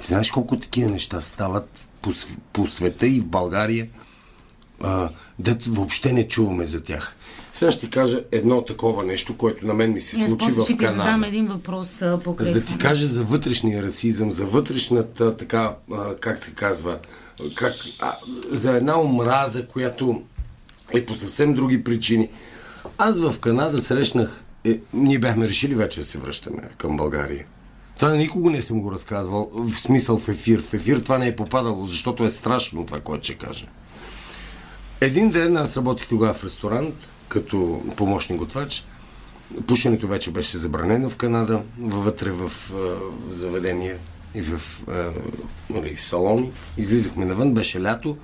[0.00, 1.68] Ти знаеш колко такива неща стават
[2.02, 2.10] по,
[2.52, 3.88] по света и в България,
[4.82, 5.08] а,
[5.38, 7.16] дето въобще не чуваме за тях.
[7.52, 10.64] Сега ще ти кажа едно такова нещо, което на мен ми се аз случи в
[10.64, 11.26] ще ти задам Канада.
[11.26, 15.74] един въпрос покрай За да ти кажа за вътрешния расизъм, за вътрешната така,
[16.20, 16.98] как се казва,
[17.54, 18.16] как, а,
[18.48, 20.22] за една омраза, която
[20.92, 22.28] е по съвсем други причини.
[22.98, 27.46] Аз в Канада срещнах, е, ние бяхме решили вече да се връщаме към България.
[27.96, 30.62] Това никога не съм го разказвал, в смисъл в ефир.
[30.62, 33.66] В ефир това не е попадало, защото е страшно това, което ще кажа.
[35.02, 36.94] Един ден аз работих тогава в ресторант,
[37.28, 38.84] като помощник готвач.
[39.66, 42.74] Пушенето вече беше забранено в Канада, вътре в е,
[43.32, 43.96] заведения
[44.34, 44.92] и в е,
[45.72, 46.52] нали, салони.
[46.76, 48.16] Излизахме навън, беше лято.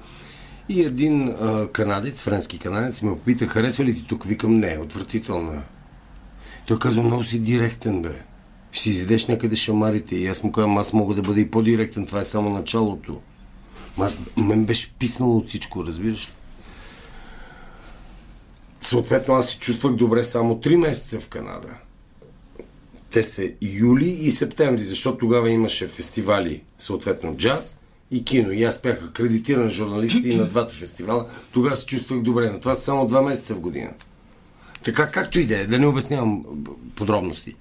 [0.69, 1.35] И един е,
[1.73, 4.25] канадец, френски канадец, ме попита, харесва ли ти тук?
[4.25, 5.63] Викам, не, отвратително е.
[6.67, 8.23] Той казва, много си директен, бе.
[8.73, 10.17] Ще си изидеш някъде шамарите.
[10.17, 13.21] И аз му казвам, аз мога да бъда и по-директен, това е само началото.
[13.99, 16.33] Аз, мен беше писнало от всичко, разбираш ли?
[18.89, 21.69] Съответно, аз се чувствах добре само 3 месеца в Канада.
[23.11, 27.81] Те са юли и септември, защото тогава имаше фестивали, съответно джаз
[28.11, 28.53] и кино.
[28.53, 31.27] И аз бях акредитиран журналист и на двата фестивала.
[31.53, 32.51] Тогава се чувствах добре.
[32.51, 34.07] Но това са само 2 месеца в годината.
[34.85, 36.45] Така както и да е, да не обяснявам
[36.95, 37.55] подробности.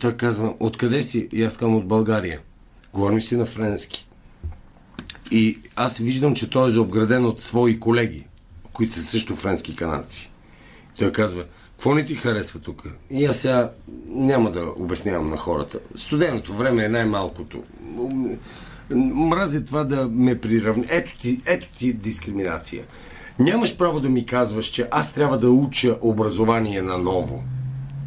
[0.00, 1.28] Той казва, откъде си?
[1.32, 2.40] И аз казвам от България.
[2.92, 4.08] Говорим си на френски.
[5.30, 8.26] И аз виждам, че той е заобграден от свои колеги,
[8.74, 10.30] които са също френски канадци.
[10.98, 12.82] Той казва, какво не ти харесва тук?
[13.10, 13.70] И аз сега
[14.08, 15.78] няма да обяснявам на хората.
[15.96, 17.62] Студеното време е най-малкото.
[17.80, 18.36] М-
[19.14, 20.84] Мразя това да ме приравни.
[20.90, 22.84] Ето ти, ето ти дискриминация.
[23.38, 27.44] Нямаш право да ми казваш, че аз трябва да уча образование на ново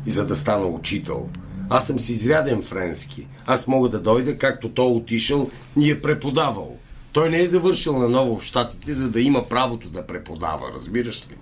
[0.08, 1.30] за да стана учител.
[1.70, 3.28] Аз съм си изряден френски.
[3.46, 5.50] Аз мога да дойда, както той отишъл
[5.80, 6.78] и е преподавал.
[7.18, 11.22] Той не е завършил на ново в Штатите, за да има правото да преподава, разбираш
[11.32, 11.36] ли?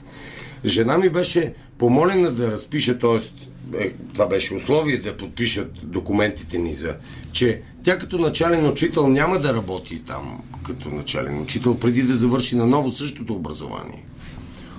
[0.66, 3.92] Жена ми беше помолена да разпише, т.е.
[4.14, 6.96] Това беше условие да подпишат документите ни за,
[7.32, 12.56] че тя като начален учител няма да работи там като начален учител, преди да завърши
[12.56, 14.06] на ново същото образование.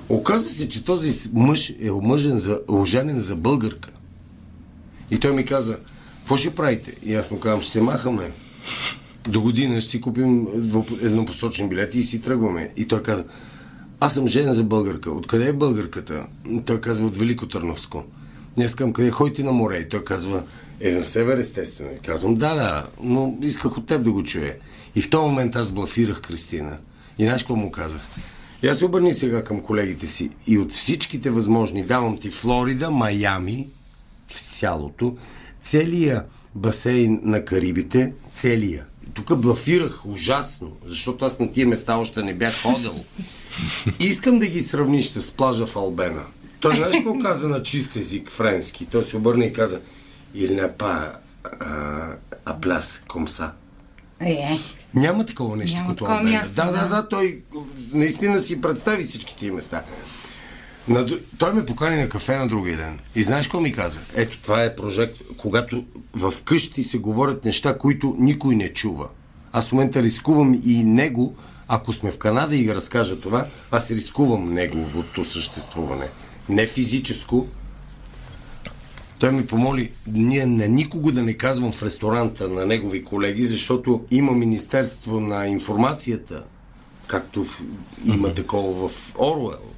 [0.09, 3.91] Оказва се, че този мъж е омъжен за, оженен за българка.
[5.11, 5.79] И той ми каза,
[6.19, 6.95] какво ще правите?
[7.03, 8.31] И аз му казвам, ще се махаме.
[9.29, 10.47] До година ще си купим
[11.03, 12.71] еднопосочни билети и си тръгваме.
[12.77, 13.25] И той каза,
[14.01, 15.11] аз съм женен за българка.
[15.11, 16.27] Откъде е българката?
[16.65, 18.05] Той казва, от Велико Търновско.
[18.59, 19.77] Аз казвам, къде ходите на море?
[19.77, 20.43] И той казва,
[20.81, 21.91] е на север, естествено.
[21.97, 24.55] И казвам, да, да, но исках от теб да го чуя.
[24.95, 26.77] И в този момент аз блафирах Кристина.
[27.19, 28.01] И знаеш какво му казах?
[28.63, 32.91] И аз се обърни сега към колегите си и от всичките възможни давам ти Флорида,
[32.91, 33.69] Майами,
[34.29, 35.17] в цялото,
[35.63, 36.25] целия
[36.55, 38.85] басейн на Карибите, целия.
[39.17, 42.95] Тук блафирах ужасно, защото аз на тия места още не бях ходил.
[44.01, 46.23] Искам да ги сравниш с плажа в Албена.
[46.61, 48.87] Той знаеш какво каза на чист език, френски?
[48.87, 49.81] Той се обърна и каза
[50.37, 51.11] Il n'est pas
[52.45, 53.51] а пляс комса.
[54.21, 54.59] Е,
[54.95, 56.39] Няма такова нещо Няма като такова Албена.
[56.39, 56.89] място, Да, да, да.
[56.89, 57.43] да, той
[57.93, 59.83] наистина си представи всички тия места.
[60.89, 61.07] На,
[61.39, 62.99] той ме покани на кафе на другия ден.
[63.15, 64.01] И знаеш какво ми каза?
[64.15, 69.09] Ето, това е прожект, когато в къщи се говорят неща, които никой не чува.
[69.53, 71.35] Аз в момента рискувам и него,
[71.69, 76.09] ако сме в Канада и ги разкажа това, аз рискувам неговото съществуване.
[76.49, 77.47] Не физическо,
[79.19, 84.05] той ми помоли ние на никого да не казвам в ресторанта на негови колеги, защото
[84.11, 86.45] има Министерство на информацията,
[87.07, 87.63] както в,
[88.05, 89.76] има такова в Оруел.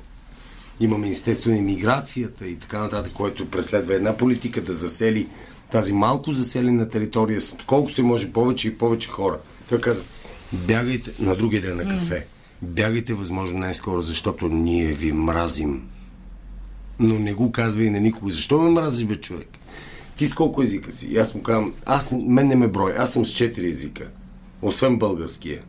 [0.81, 5.29] Има Министерство на иммиграцията и така нататък, което преследва една политика да засели
[5.71, 9.39] тази малко заселена територия с колко се може повече и повече хора.
[9.69, 10.01] Той каза,
[10.53, 12.27] бягайте на другия ден на кафе.
[12.63, 15.83] Бягайте възможно най-скоро, защото ние ви мразим
[17.01, 18.31] но не го казва и на никого.
[18.31, 19.49] Защо ме мразиш, бе, човек?
[20.17, 21.07] Ти с колко езика си?
[21.07, 24.11] И аз му казвам, аз, мен не ме брой, аз съм с четири езика.
[24.63, 25.63] Освен българския.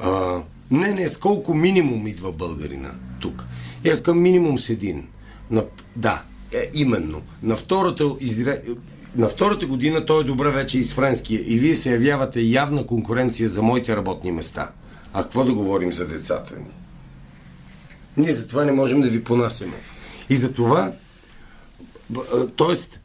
[0.00, 0.40] А,
[0.70, 2.90] не, не, с колко минимум идва българина
[3.20, 3.46] тук?
[3.84, 5.08] И аз минимум с един.
[5.50, 5.64] На,
[5.96, 6.22] да,
[6.52, 7.22] е, именно.
[7.42, 8.62] На втората, изре...
[9.16, 11.40] на втората година той е добре вече и с френския.
[11.46, 14.70] И вие се явявате явна конкуренция за моите работни места.
[15.12, 16.70] А какво да говорим за децата ни?
[18.16, 19.76] Ние за това не можем да ви понасяме.
[20.30, 20.92] И за това,
[22.56, 22.98] т.е.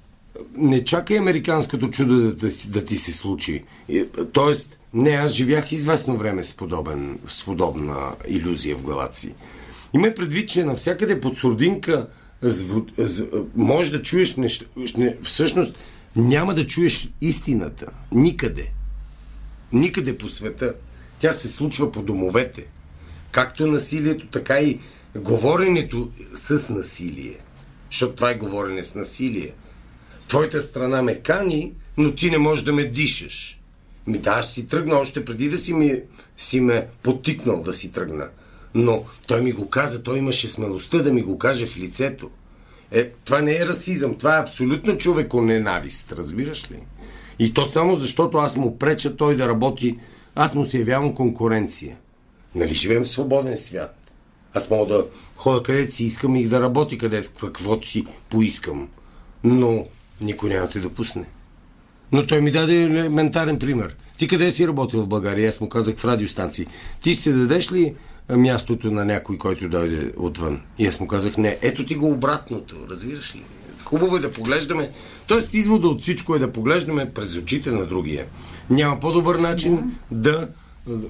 [0.57, 3.63] не чакай американското чудо да, да ти се случи.
[4.33, 4.77] Т.е.
[4.93, 9.35] не, аз живях известно време с, подобен, с подобна иллюзия в главата си.
[9.93, 12.07] Имай предвид, че навсякъде под сурдинка
[12.43, 14.65] зв- з- може да чуеш неща.
[14.97, 15.75] не- Всъщност
[16.15, 17.85] няма да чуеш истината.
[18.11, 18.71] Никъде.
[19.73, 20.73] Никъде по света.
[21.19, 22.65] Тя се случва по домовете.
[23.31, 24.79] Както насилието, така и
[25.15, 27.37] говоренето с насилие.
[27.91, 29.53] Защото това е говорене с насилие.
[30.27, 33.59] Твоята страна ме кани, но ти не можеш да ме дишаш.
[34.07, 35.99] Ми да, аз си тръгна още преди да си, ми,
[36.37, 38.29] си ме потикнал да си тръгна.
[38.77, 42.29] Но той ми го каза, той имаше смелостта да ми го каже в лицето.
[42.91, 46.79] Е, това не е расизъм, това е абсолютно човеко-ненавист, разбираш ли?
[47.39, 49.97] И то само защото аз му преча той да работи,
[50.35, 51.97] аз му се явявам конкуренция.
[52.55, 54.11] Нали живеем в свободен свят?
[54.53, 55.05] Аз мога да
[55.35, 58.89] ходя където си искам и да работи където, каквото си поискам.
[59.43, 59.85] Но
[60.21, 61.25] никой няма те допусне.
[62.11, 63.95] Но той ми даде елементарен пример.
[64.17, 65.49] Ти къде си работил в България?
[65.49, 66.67] Аз му казах в радиостанции.
[67.01, 67.93] Ти ще дадеш ли
[68.29, 70.61] мястото на някой, който дойде отвън?
[70.77, 73.43] И аз му казах, не, ето ти го обратното, разбираш ли?
[73.83, 74.89] Хубаво е да поглеждаме.
[75.27, 78.25] Тоест, извода от всичко е да поглеждаме през очите на другия.
[78.69, 80.47] Няма по-добър начин да,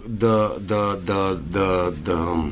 [0.07, 2.43] да, да, да, да, да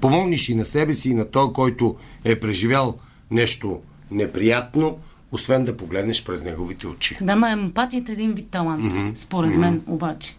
[0.00, 2.98] помогнеш и на себе си, и на той, който е преживял
[3.30, 3.80] нещо
[4.10, 4.98] неприятно,
[5.32, 7.18] освен да погледнеш през неговите очи.
[7.20, 9.14] Да, ма емпатията е един вид талант, mm-hmm.
[9.14, 10.34] според мен обаче.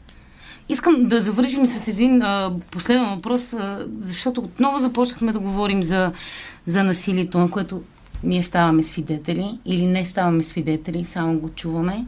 [0.72, 6.12] Искам да завършим с един а, последен въпрос, а, защото отново започнахме да говорим за,
[6.66, 7.82] за насилието, на което
[8.24, 12.06] ние ставаме свидетели или не ставаме свидетели, само го чуваме.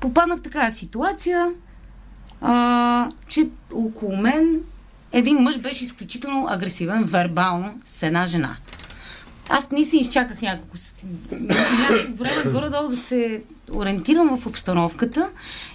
[0.00, 1.50] Попаднах такава ситуация,
[2.40, 4.60] а, че около мен
[5.12, 8.56] един мъж беше изключително агресивен, вербално, с една жена.
[9.48, 10.76] Аз не си изчаках няколко,
[11.32, 13.42] няколко време горе-долу да се
[13.74, 15.30] ориентирам в обстановката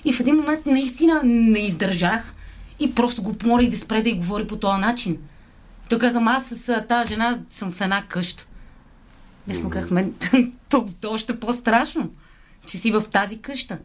[0.05, 2.35] и в един момент наистина не издържах
[2.79, 5.17] и просто го помолих да спре да й говори по този начин.
[5.89, 8.45] Той каза, «Ама аз с тази жена съм в една къща.
[9.47, 10.13] Не съм казах, мен,
[10.69, 12.09] то, то още е по-страшно,
[12.65, 13.77] че си в тази къща.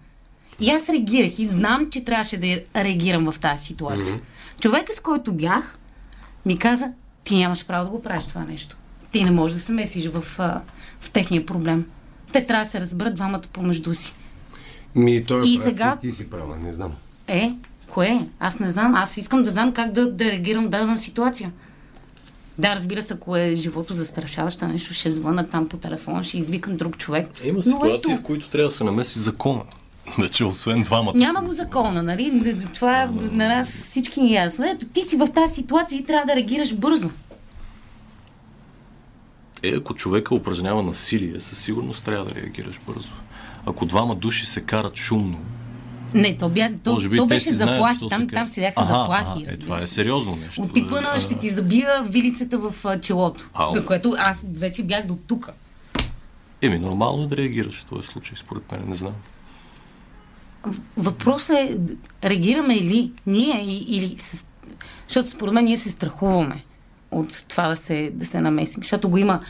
[0.61, 4.20] И аз реагирах и знам, че трябваше да реагирам в тази ситуация.
[4.61, 5.78] Човека, с който бях,
[6.46, 6.92] ми каза,
[7.24, 8.76] ти нямаш право да го правиш това нещо.
[9.12, 10.20] Ти не можеш да се месиш в,
[11.00, 11.86] в техния проблем.
[12.33, 14.12] Те трябва да се разберат двамата помежду си.
[14.95, 16.93] Ми, той е И прав, сега- и ти си права, не знам.
[17.28, 17.53] Е,
[17.89, 18.26] кое?
[18.41, 18.95] Аз не знам.
[18.95, 21.53] Аз искам да знам как да, да реагирам в дадена ситуация.
[22.59, 26.76] Да, разбира се, ако е живото застрашаващо нещо, ще звъна там по телефона, ще извикам
[26.76, 27.28] друг човек.
[27.45, 29.62] Има Но ситуации, ето, в които трябва да се намеси закона.
[30.18, 31.12] Вече освен двамата.
[31.14, 32.57] Няма го закона, нали?
[32.74, 34.64] Това на нас всички ни е ясно.
[34.66, 37.11] Ето, ти си в тази ситуация и трябва да реагираш бързо.
[39.62, 43.14] Е, ако човека упражнява насилие, със сигурност трябва да реагираш бързо.
[43.66, 45.38] Ако двама души се карат шумно
[46.14, 47.96] Не, то, бя, то, би то беше знаят, заплахи.
[47.96, 49.42] що Там, се там седяха Аха, заплахи.
[49.42, 50.62] аха, Е, това е сериозно нещо.
[50.62, 53.50] От типа на ще ти забия вилицата в челото.
[53.54, 53.84] Ау.
[53.86, 55.50] Което аз вече бях до тук.
[56.62, 59.12] Еми, нормално е да реагираш в този случай, според мен, не знам.
[60.96, 61.78] Въпросът е,
[62.24, 64.46] реагираме ли ние или с...
[65.08, 66.64] Защото според мен ние се страхуваме
[67.11, 68.82] от това да се, да се намесим.
[68.82, 69.40] Защото го има,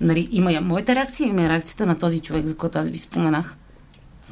[0.00, 3.56] нали, има я моята реакция, има реакцията на този човек, за който аз ви споменах.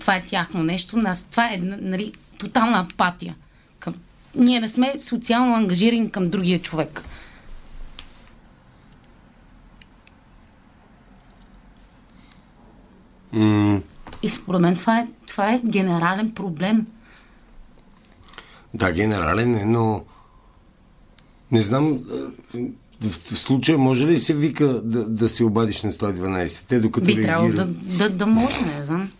[0.01, 0.97] Това е тяхно нещо.
[0.97, 3.35] Нас, това е нали, тотална апатия.
[3.79, 3.95] Към...
[4.35, 7.03] Ние не сме социално ангажирани към другия човек.
[13.33, 13.81] М-
[14.23, 16.87] И според мен това е, това е генерален проблем.
[18.75, 20.05] Да, генерален е, но
[21.53, 21.99] не знам,
[23.01, 26.65] в случая може ли се вика да, да се обадиш на 112?
[26.69, 29.11] Те докато Би трябвало да, да, да може, не знам.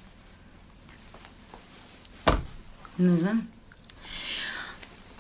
[2.99, 3.43] Не знам.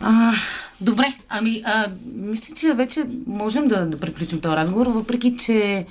[0.00, 0.32] А,
[0.80, 5.86] добре, ами, а, мисля, че вече можем да, да приключим този разговор, въпреки че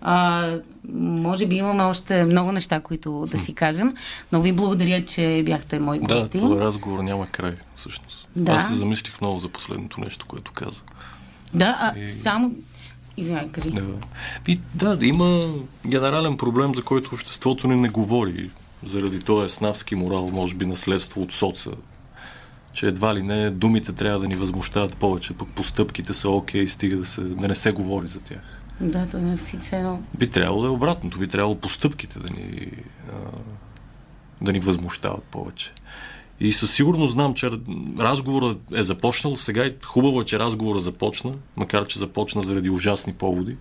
[0.00, 0.48] а,
[0.94, 3.94] може би имаме още много неща, които да си кажем.
[4.32, 6.38] Но ви благодаря, че бяхте мои Да, гости.
[6.38, 8.28] този разговор няма край, всъщност.
[8.36, 8.52] Да.
[8.52, 10.80] Аз се замислих много за последното нещо, което каза.
[11.54, 12.52] Да, а, И- само...
[13.16, 13.70] Извинявай, кажи.
[13.70, 13.82] Да.
[14.48, 15.54] И, да, има
[15.86, 18.50] генерален проблем, за който обществото ни не говори.
[18.86, 21.70] Заради този снавски морал, може би наследство от соца.
[22.72, 26.96] Че едва ли не думите трябва да ни възмущават повече, пък постъпките са окей, стига
[26.96, 28.62] да, се, да не се говори за тях.
[28.80, 30.02] Да, то някакси все едно.
[30.18, 31.18] Би трябвало да е обратното.
[31.18, 32.72] Би трябвало постъпките да ни,
[33.08, 33.14] а,
[34.42, 35.72] да ни възмущават повече.
[36.40, 37.50] И със сигурност знам, че
[37.98, 43.12] разговорът е започнал сега и хубаво е, че разговорът започна, макар че започна заради ужасни
[43.12, 43.56] поводи,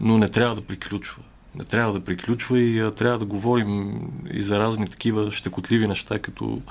[0.00, 1.22] но не трябва да приключва.
[1.54, 4.00] Не трябва да приключва и а, трябва да говорим
[4.32, 6.62] и за разни такива щекотливи неща, като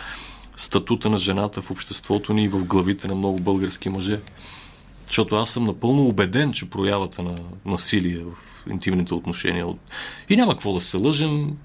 [0.58, 4.20] статута на жената в обществото ни и в главите на много български мъже.
[5.10, 7.36] Защото аз съм напълно убеден, че проявата на
[7.66, 9.80] насилие в интимните отношения от...
[10.30, 11.58] и няма какво да се лъжем.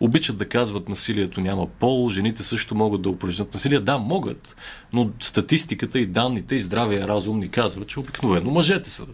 [0.00, 3.80] Обичат да казват насилието няма пол, жените също могат да упражнят насилие.
[3.80, 4.56] Да, могат,
[4.92, 9.06] но статистиката и данните и здравия разум ни казват, че обикновено мъжете са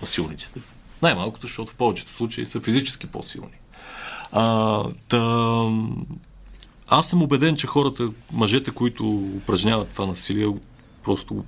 [0.00, 0.60] насилниците.
[1.02, 3.58] Най-малкото, защото в повечето случаи са физически по-силни.
[4.32, 5.20] А, та,
[6.88, 10.54] аз съм убеден, че хората, мъжете, които упражняват това насилие,
[11.04, 11.44] просто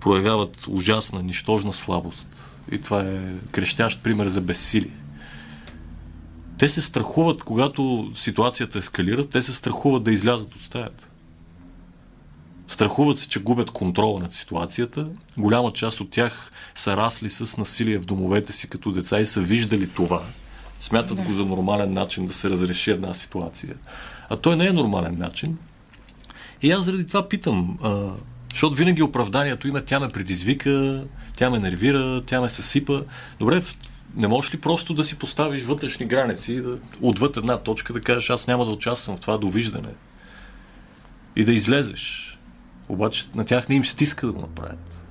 [0.00, 2.56] проявяват ужасна, нищожна слабост.
[2.70, 5.00] И това е крещящ пример за безсилие.
[6.58, 11.08] Те се страхуват, когато ситуацията ескалира, те се страхуват да излязат от стаята.
[12.68, 15.08] Страхуват се, че губят контрола над ситуацията.
[15.38, 19.40] Голяма част от тях са расли с насилие в домовете си като деца и са
[19.40, 20.22] виждали това.
[20.80, 23.74] Смятат го за нормален начин да се разреши една ситуация.
[24.28, 25.58] А той не е нормален начин.
[26.62, 28.10] И аз заради това питам, а,
[28.56, 31.04] защото винаги оправданието има, тя ме предизвика,
[31.36, 33.00] тя ме нервира, тя ме съсипа.
[33.38, 33.62] Добре,
[34.14, 38.30] не можеш ли просто да си поставиш вътрешни граници да отвъд една точка да кажеш,
[38.30, 39.88] аз няма да участвам в това довиждане.
[41.36, 42.38] И да излезеш.
[42.88, 45.02] Обаче на тях не им стиска да го направят.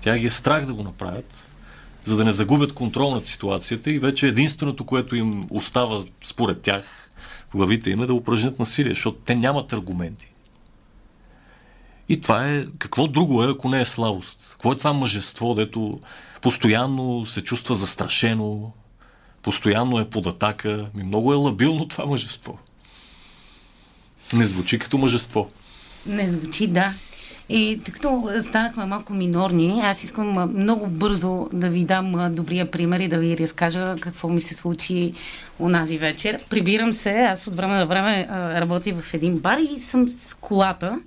[0.00, 1.48] Тя ги е страх да го направят,
[2.04, 7.10] за да не загубят контрол над ситуацията и вече единственото, което им остава според тях
[7.50, 10.31] в главите им е да упражнят насилие, защото те нямат аргументи.
[12.12, 14.48] И това е, какво друго е, ако не е слабост?
[14.52, 16.00] Какво е това мъжество, дето
[16.42, 18.72] постоянно се чувства застрашено,
[19.42, 20.90] постоянно е под атака?
[20.94, 22.58] Ми много е лабилно това мъжество.
[24.32, 25.50] Не звучи като мъжество.
[26.06, 26.92] Не звучи, да.
[27.48, 33.00] И тъй като станахме малко минорни, аз искам много бързо да ви дам добрия пример
[33.00, 35.12] и да ви разкажа какво ми се случи
[35.60, 36.38] онази вечер.
[36.50, 38.28] Прибирам се, аз от време на време
[38.60, 41.00] работя в един бар и съм с колата.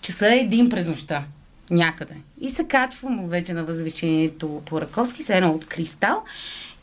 [0.00, 1.24] Часа е един през нощта.
[1.70, 2.14] Някъде.
[2.40, 6.24] И се качвам вече на възвишението по Раковски, с едно от кристал.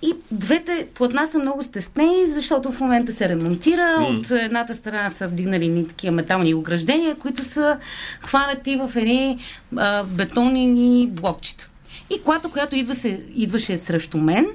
[0.01, 3.81] И двете платна са много стеснени, защото в момента се ремонтира.
[3.81, 4.19] Mm.
[4.19, 7.77] От едната страна са вдигнали ни такива метални ограждения, които са
[8.21, 9.39] хванати в едни
[9.77, 11.69] а, бетонни блокчета.
[12.09, 14.47] И колата, която идва се, идваше срещу мен,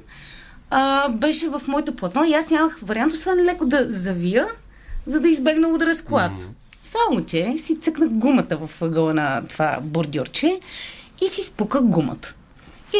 [0.70, 4.46] а, беше в моето платно и аз нямах вариант, освен леко да завия,
[5.06, 6.42] за да избегна удара с колата.
[6.42, 6.61] Mm.
[6.84, 10.60] Само, че си цъкнах гумата в ъгъла на това бордюрче
[11.24, 12.34] и си спуках гумата.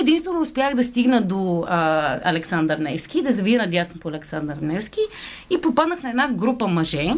[0.00, 5.00] Единствено успях да стигна до а, Александър Невски, да завия надясно по Александър Невски
[5.50, 7.14] и попаднах на една група мъже,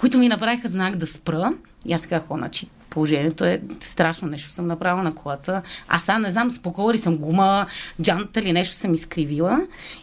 [0.00, 1.52] които ми направиха знак да спра.
[1.86, 5.62] И аз казах, значи положението е страшно, нещо съм направила на колата.
[5.88, 7.66] Аз сега не знам, спукала ли съм гума,
[8.02, 9.60] джанта или нещо съм изкривила.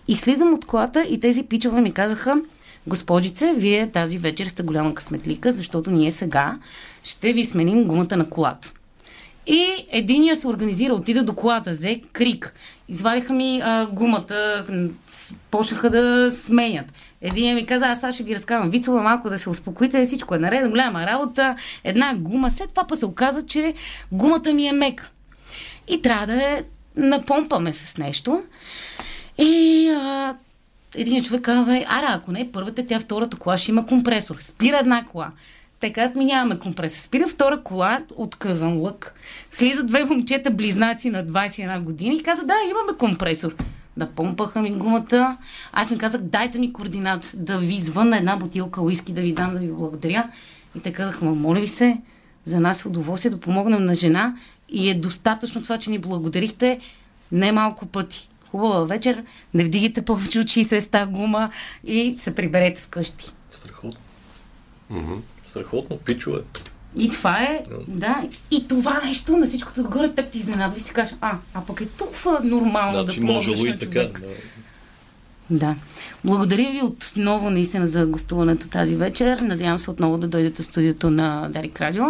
[0.07, 2.41] И слизам от колата и тези пичове ми казаха,
[2.87, 6.59] Госпожице, вие тази вечер сте голяма късметлика, защото ние сега
[7.03, 8.71] ще ви сменим гумата на колата.
[9.47, 12.53] И единия се организира, отида до колата, взе крик.
[12.89, 14.65] Извадиха ми а, гумата,
[15.51, 16.93] почнаха да сменят.
[17.21, 20.39] Един ми каза, аз сега ще ви разказвам вицова малко да се успокоите, всичко е
[20.39, 22.51] наред, голяма работа, една гума.
[22.51, 23.73] След това па се оказа, че
[24.11, 25.09] гумата ми е мека.
[25.87, 26.63] И трябва да я
[26.95, 28.43] напомпаме с нещо.
[29.37, 30.35] И а,
[30.97, 34.37] един човек казва, «Бе, ара, ако не е първата, тя втората кола ще има компресор.
[34.39, 35.31] Спира една кола.
[35.79, 36.99] Те казват, ми нямаме компресор.
[36.99, 39.13] Спира втора кола от къзан лък.
[39.51, 43.55] Слизат две момчета близнаци на 21 години и казват, да, имаме компресор.
[43.97, 45.37] Да помпаха ми гумата.
[45.73, 49.53] Аз ми казах, дайте ми координат да ви звънна една бутилка уиски да ви дам
[49.53, 50.29] да ви благодаря.
[50.75, 51.97] И те казаха, моля ви се,
[52.45, 54.35] за нас е удоволствие да помогнем на жена
[54.69, 56.79] и е достатъчно това, че ни благодарихте
[57.31, 58.29] не малко пъти.
[58.55, 59.23] Хубава вечер,
[59.53, 61.49] не вдигайте повече от 60 ста гума
[61.83, 63.31] и се приберете вкъщи.
[63.51, 63.99] Страхотно.
[65.45, 66.39] Страхотно, пичове.
[66.97, 70.93] И това е, да, и това нещо на всичкото отгоре теб ти изненадва и си
[70.93, 73.91] кажеш, а, а пък е толкова нормално Значи да помогнеш на така.
[73.91, 74.19] човек.
[74.19, 74.27] Да.
[75.49, 75.75] Да.
[76.23, 79.39] Благодаря ви отново наистина за гостуването тази вечер.
[79.39, 82.05] Надявам се отново да дойдете в студиото на Дарик Радио.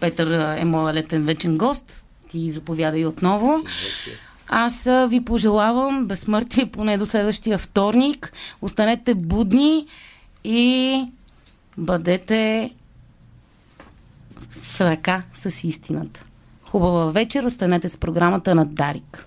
[0.00, 2.04] Петър е моят летен вечен гост.
[2.28, 3.64] Ти заповядай отново.
[4.52, 8.32] Аз ви пожелавам безсмъртие поне до следващия вторник.
[8.62, 9.86] Останете будни
[10.44, 11.04] и
[11.76, 12.70] бъдете
[14.62, 16.24] в ръка с истината.
[16.64, 17.44] Хубава вечер.
[17.44, 19.26] Останете с програмата на Дарик.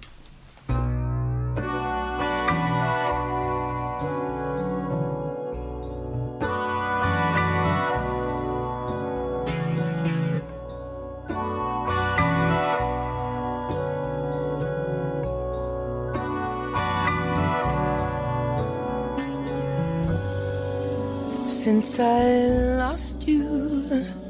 [21.85, 24.22] Since I lost you.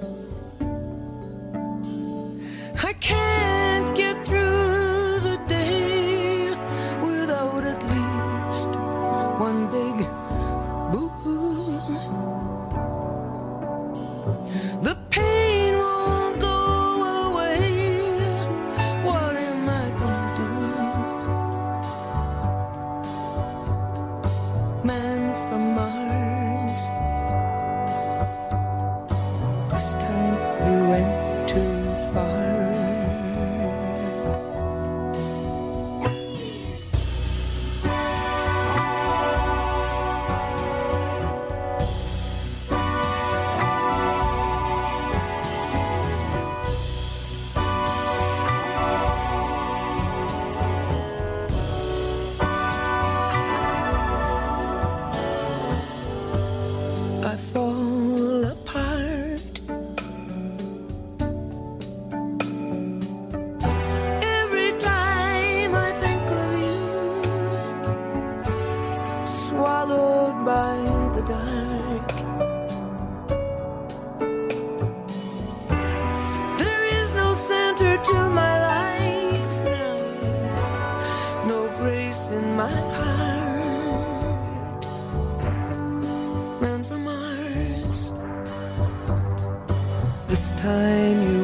[90.33, 91.42] This time you